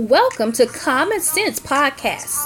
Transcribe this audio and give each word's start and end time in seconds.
Welcome 0.00 0.52
to 0.52 0.64
Common 0.64 1.20
Sense 1.20 1.60
Podcast. 1.60 2.38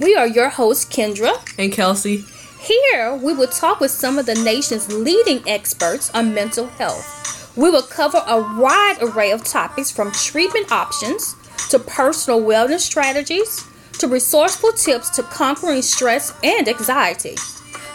We 0.00 0.16
are 0.16 0.26
your 0.26 0.48
hosts, 0.48 0.84
Kendra 0.84 1.32
and 1.56 1.72
Kelsey. 1.72 2.24
Here, 2.58 3.14
we 3.14 3.32
will 3.32 3.46
talk 3.46 3.78
with 3.78 3.92
some 3.92 4.18
of 4.18 4.26
the 4.26 4.34
nation's 4.34 4.92
leading 4.92 5.48
experts 5.48 6.10
on 6.10 6.34
mental 6.34 6.66
health. 6.66 7.56
We 7.56 7.70
will 7.70 7.82
cover 7.82 8.20
a 8.26 8.40
wide 8.60 8.96
array 9.00 9.30
of 9.30 9.44
topics 9.44 9.92
from 9.92 10.10
treatment 10.10 10.72
options 10.72 11.36
to 11.70 11.78
personal 11.78 12.40
wellness 12.40 12.80
strategies 12.80 13.64
to 14.00 14.08
resourceful 14.08 14.72
tips 14.72 15.08
to 15.10 15.22
conquering 15.22 15.82
stress 15.82 16.34
and 16.42 16.68
anxiety. 16.68 17.36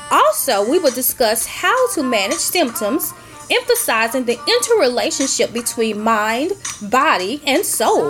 Also, 0.10 0.64
we 0.64 0.80
will 0.80 0.94
discuss 0.94 1.46
how 1.46 1.92
to 1.92 2.04
manage 2.04 2.38
symptoms, 2.38 3.14
emphasizing 3.52 4.24
the 4.24 4.40
interrelationship 4.48 5.52
between 5.52 6.00
mind, 6.00 6.54
body, 6.84 7.42
and 7.46 7.66
soul. 7.66 8.10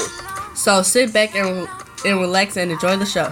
So 0.58 0.82
sit 0.82 1.14
back 1.14 1.36
and, 1.36 1.68
and 2.04 2.20
relax 2.20 2.58
and 2.58 2.71
enjoy 2.71 2.98
the 2.98 3.05
show. 3.05 3.31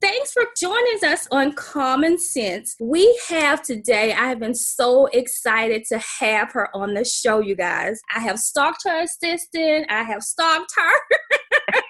Thanks 0.00 0.32
for 0.32 0.44
joining 0.56 1.04
us 1.04 1.26
on 1.32 1.52
Common 1.54 2.16
Sense. 2.16 2.76
We 2.78 3.20
have 3.28 3.62
today, 3.62 4.12
I 4.12 4.28
have 4.28 4.38
been 4.38 4.54
so 4.54 5.06
excited 5.06 5.84
to 5.88 6.00
have 6.20 6.52
her 6.52 6.74
on 6.76 6.94
the 6.94 7.04
show, 7.04 7.40
you 7.40 7.56
guys. 7.56 8.00
I 8.14 8.20
have 8.20 8.38
stalked 8.38 8.84
her 8.84 9.02
assistant, 9.02 9.86
I 9.90 10.04
have 10.04 10.22
stalked 10.22 10.72
her. 10.76 11.80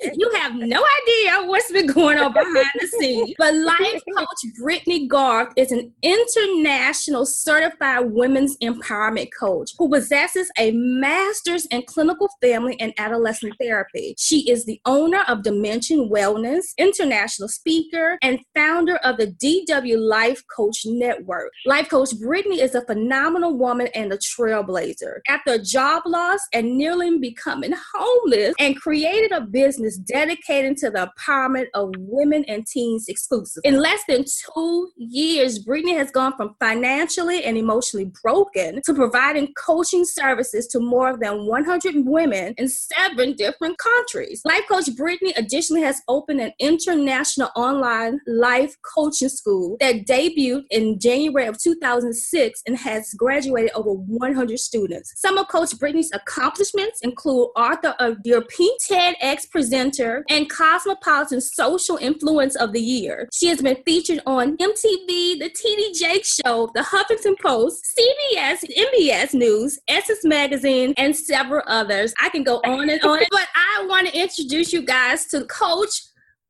you 0.00 0.30
have 0.36 0.54
no 0.54 0.84
idea 1.02 1.48
what's 1.48 1.72
been 1.72 1.86
going 1.86 2.18
on 2.18 2.32
behind 2.32 2.70
the 2.80 2.86
scenes. 2.86 3.32
But 3.36 3.54
life 3.54 4.02
coach 4.16 4.52
Brittany 4.60 5.08
Garth 5.08 5.52
is 5.56 5.72
an 5.72 5.92
international 6.02 7.26
certified 7.26 8.10
women's 8.12 8.56
empowerment 8.58 9.30
coach 9.38 9.72
who 9.78 9.88
possesses 9.90 10.50
a 10.58 10.70
master's 10.72 11.66
in 11.66 11.82
clinical 11.82 12.28
family 12.40 12.78
and 12.80 12.92
adolescent 12.98 13.54
therapy. 13.60 14.14
She 14.18 14.48
is 14.50 14.64
the 14.64 14.80
owner 14.86 15.22
of 15.26 15.42
Dimension 15.42 16.08
Wellness, 16.08 16.62
international 16.78 17.48
speaker, 17.48 18.18
and 18.22 18.40
founder 18.54 18.96
of 18.96 19.16
the 19.16 19.28
DW 19.28 19.98
Life 19.98 20.42
Coach 20.54 20.82
Network. 20.84 21.50
Life 21.66 21.88
coach 21.88 22.10
Brittany 22.20 22.60
is 22.60 22.74
a 22.74 22.84
phenomenal 22.84 23.56
woman 23.56 23.88
and 23.94 24.12
a 24.12 24.18
trailblazer. 24.18 25.18
After 25.28 25.54
a 25.54 25.58
job 25.58 26.02
loss 26.06 26.40
and 26.52 26.76
nearly 26.76 27.18
becoming 27.18 27.72
homeless 27.94 28.54
and 28.58 28.80
created 28.80 29.32
a 29.32 29.40
business 29.40 29.87
is 29.88 29.96
dedicated 29.96 30.76
to 30.76 30.90
the 30.90 31.10
empowerment 31.18 31.66
of 31.74 31.90
women 31.98 32.44
and 32.46 32.66
teens 32.66 33.06
exclusive. 33.08 33.62
In 33.64 33.80
less 33.80 34.02
than 34.06 34.24
two 34.54 34.90
years, 34.96 35.58
Brittany 35.58 35.94
has 35.94 36.10
gone 36.10 36.34
from 36.36 36.54
financially 36.60 37.42
and 37.44 37.56
emotionally 37.56 38.12
broken 38.22 38.82
to 38.84 38.92
providing 38.94 39.52
coaching 39.54 40.04
services 40.04 40.66
to 40.68 40.78
more 40.78 41.16
than 41.18 41.46
100 41.46 41.94
women 42.04 42.54
in 42.58 42.68
seven 42.68 43.32
different 43.32 43.78
countries. 43.78 44.42
Life 44.44 44.64
Coach 44.68 44.94
Brittany 44.94 45.32
additionally 45.36 45.82
has 45.82 46.02
opened 46.06 46.40
an 46.40 46.52
international 46.60 47.48
online 47.56 48.20
life 48.26 48.76
coaching 48.94 49.30
school 49.30 49.78
that 49.80 50.06
debuted 50.06 50.64
in 50.70 50.98
January 51.00 51.46
of 51.46 51.58
2006 51.58 52.62
and 52.66 52.76
has 52.76 53.14
graduated 53.14 53.70
over 53.74 53.92
100 53.92 54.58
students. 54.58 55.14
Some 55.16 55.38
of 55.38 55.48
Coach 55.48 55.78
Brittany's 55.78 56.10
accomplishments 56.12 57.00
include 57.02 57.48
author 57.56 57.94
of 57.98 58.22
Dear 58.22 58.42
Pink, 58.42 58.82
TEDx 58.82 59.50
presenter 59.50 59.77
presenter 59.78 60.24
and 60.28 60.50
Cosmopolitan 60.50 61.40
Social 61.40 61.96
Influence 61.96 62.56
of 62.56 62.72
the 62.72 62.80
Year. 62.80 63.28
She 63.32 63.46
has 63.48 63.62
been 63.62 63.76
featured 63.84 64.20
on 64.26 64.56
MTV, 64.56 65.38
The 65.38 65.50
TD 65.50 65.98
Jakes 65.98 66.40
Show, 66.44 66.70
The 66.74 66.80
Huffington 66.80 67.38
Post, 67.40 67.84
CBS, 67.98 68.64
NBC 68.76 69.34
News, 69.34 69.78
Essence 69.88 70.24
Magazine, 70.24 70.94
and 70.96 71.14
several 71.14 71.62
others. 71.66 72.12
I 72.20 72.28
can 72.28 72.42
go 72.42 72.56
on 72.64 72.90
and 72.90 73.00
on, 73.02 73.20
but 73.30 73.48
I 73.54 73.86
want 73.86 74.08
to 74.08 74.18
introduce 74.18 74.72
you 74.72 74.82
guys 74.82 75.26
to 75.26 75.44
Coach 75.44 76.02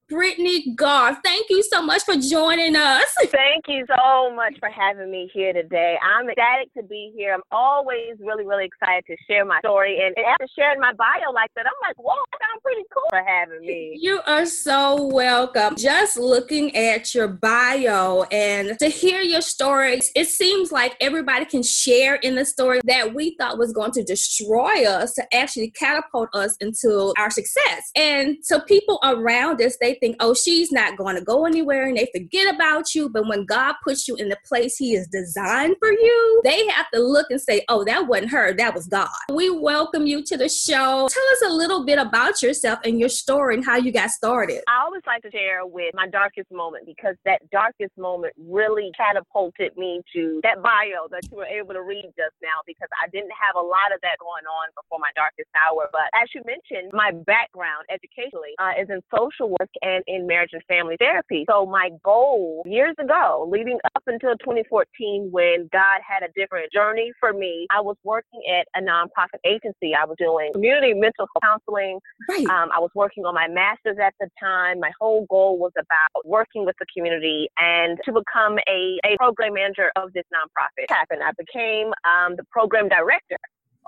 Brittany 0.08 0.74
Garth. 0.74 1.18
Thank 1.22 1.46
you 1.50 1.62
so 1.62 1.82
much 1.82 2.02
for 2.02 2.16
joining 2.16 2.76
us. 2.76 3.04
Thank 3.18 3.64
you 3.68 3.84
so 3.88 4.34
much 4.34 4.54
for 4.58 4.70
having 4.70 5.10
me 5.10 5.30
here 5.34 5.52
today. 5.52 5.98
I'm 6.02 6.28
ecstatic 6.30 6.72
to 6.74 6.82
be 6.82 7.12
here. 7.14 7.34
I'm 7.34 7.42
always 7.52 8.16
really, 8.18 8.46
really 8.46 8.64
excited 8.64 9.04
to 9.06 9.16
share 9.28 9.44
my 9.44 9.58
story. 9.60 10.00
And, 10.02 10.14
after 10.18 10.46
sharing 10.58 10.80
my 10.80 10.92
bio 10.94 11.30
like 11.32 11.50
that, 11.56 11.66
I'm 11.66 11.88
like, 11.88 11.96
whoa, 11.96 12.12
I'm 12.12 12.60
pretty 12.60 12.82
cool 12.92 13.04
for 13.10 13.22
having 13.26 13.60
me. 13.60 13.98
You 14.00 14.20
are 14.26 14.46
so 14.46 15.06
welcome. 15.06 15.76
Just 15.76 16.18
looking 16.18 16.74
at 16.74 17.14
your 17.14 17.28
bio 17.28 18.24
and 18.32 18.78
to 18.78 18.88
hear 18.88 19.20
your 19.20 19.40
stories, 19.40 20.10
it 20.16 20.28
seems 20.28 20.72
like 20.72 20.96
everybody 21.00 21.44
can 21.44 21.62
share 21.62 22.16
in 22.16 22.34
the 22.34 22.44
story 22.44 22.80
that 22.84 23.14
we 23.14 23.36
thought 23.36 23.58
was 23.58 23.72
going 23.72 23.92
to 23.92 24.02
destroy 24.02 24.86
us 24.86 25.14
to 25.14 25.34
actually 25.34 25.70
catapult 25.70 26.28
us 26.34 26.56
into 26.60 27.12
our 27.18 27.30
success. 27.30 27.90
And 27.94 28.38
so 28.42 28.60
people 28.60 28.98
around 29.02 29.60
us, 29.60 29.76
they 29.80 29.97
think, 29.98 30.16
oh, 30.20 30.34
she's 30.34 30.72
not 30.72 30.96
going 30.96 31.16
to 31.16 31.22
go 31.22 31.46
anywhere 31.46 31.86
and 31.86 31.96
they 31.96 32.08
forget 32.12 32.54
about 32.54 32.94
you. 32.94 33.08
But 33.08 33.26
when 33.26 33.44
God 33.44 33.74
puts 33.84 34.08
you 34.08 34.16
in 34.16 34.28
the 34.28 34.38
place 34.44 34.76
He 34.76 34.94
is 34.94 35.06
designed 35.08 35.76
for 35.78 35.90
you, 35.90 36.40
they 36.44 36.66
have 36.68 36.90
to 36.92 37.00
look 37.00 37.26
and 37.30 37.40
say, 37.40 37.64
oh, 37.68 37.84
that 37.84 38.06
wasn't 38.06 38.30
her, 38.30 38.52
that 38.54 38.74
was 38.74 38.86
God. 38.86 39.08
We 39.32 39.50
welcome 39.50 40.06
you 40.06 40.22
to 40.24 40.36
the 40.36 40.48
show. 40.48 41.08
Tell 41.10 41.28
us 41.32 41.42
a 41.46 41.52
little 41.52 41.84
bit 41.84 41.98
about 41.98 42.42
yourself 42.42 42.78
and 42.84 42.98
your 42.98 43.08
story 43.08 43.54
and 43.54 43.64
how 43.64 43.76
you 43.76 43.92
got 43.92 44.10
started. 44.10 44.62
I 44.68 44.84
always 44.84 45.02
like 45.06 45.22
to 45.22 45.30
share 45.30 45.66
with 45.66 45.94
my 45.94 46.08
darkest 46.08 46.50
moment 46.50 46.86
because 46.86 47.16
that 47.24 47.42
darkest 47.50 47.96
moment 47.96 48.34
really 48.38 48.90
catapulted 48.96 49.76
me 49.76 50.02
to 50.14 50.40
that 50.42 50.62
bio 50.62 51.08
that 51.10 51.22
you 51.30 51.36
were 51.36 51.46
able 51.46 51.74
to 51.74 51.82
read 51.82 52.06
just 52.16 52.36
now 52.42 52.62
because 52.66 52.88
I 53.02 53.08
didn't 53.08 53.32
have 53.34 53.56
a 53.56 53.64
lot 53.64 53.94
of 53.94 54.00
that 54.02 54.18
going 54.20 54.44
on 54.46 54.70
before 54.74 54.98
my 54.98 55.10
darkest 55.14 55.48
hour. 55.56 55.88
But 55.92 56.08
as 56.14 56.28
you 56.34 56.42
mentioned, 56.46 56.92
my 56.92 57.10
background 57.12 57.86
educationally 57.90 58.54
uh, 58.58 58.78
is 58.80 58.88
in 58.90 59.00
social 59.14 59.50
work 59.50 59.70
and 59.88 60.04
in 60.06 60.26
marriage 60.26 60.50
and 60.52 60.62
family 60.68 60.96
therapy. 60.98 61.44
So 61.48 61.66
my 61.66 61.90
goal 62.04 62.62
years 62.66 62.94
ago, 63.00 63.48
leading 63.50 63.78
up 63.96 64.02
until 64.06 64.36
2014, 64.38 65.28
when 65.30 65.68
God 65.72 66.00
had 66.06 66.22
a 66.22 66.32
different 66.36 66.72
journey 66.72 67.12
for 67.20 67.32
me, 67.32 67.66
I 67.70 67.80
was 67.80 67.96
working 68.04 68.40
at 68.50 68.66
a 68.76 68.84
nonprofit 68.84 69.40
agency. 69.44 69.94
I 69.94 70.04
was 70.04 70.16
doing 70.18 70.52
community 70.52 70.94
mental 70.94 71.26
counseling. 71.42 71.98
Right. 72.28 72.46
Um, 72.46 72.70
I 72.74 72.80
was 72.80 72.90
working 72.94 73.24
on 73.24 73.34
my 73.34 73.48
master's 73.48 73.96
at 74.02 74.14
the 74.20 74.28
time. 74.40 74.80
My 74.80 74.90
whole 75.00 75.26
goal 75.30 75.58
was 75.58 75.72
about 75.78 76.24
working 76.24 76.64
with 76.64 76.76
the 76.78 76.86
community 76.94 77.48
and 77.58 77.98
to 78.04 78.12
become 78.12 78.58
a, 78.68 78.98
a 79.04 79.16
program 79.16 79.54
manager 79.54 79.90
of 79.96 80.12
this 80.12 80.24
nonprofit. 80.32 80.84
It 80.84 80.90
happened. 80.90 81.22
I 81.22 81.32
became 81.38 81.88
um, 82.04 82.36
the 82.36 82.44
program 82.52 82.88
director 82.88 83.38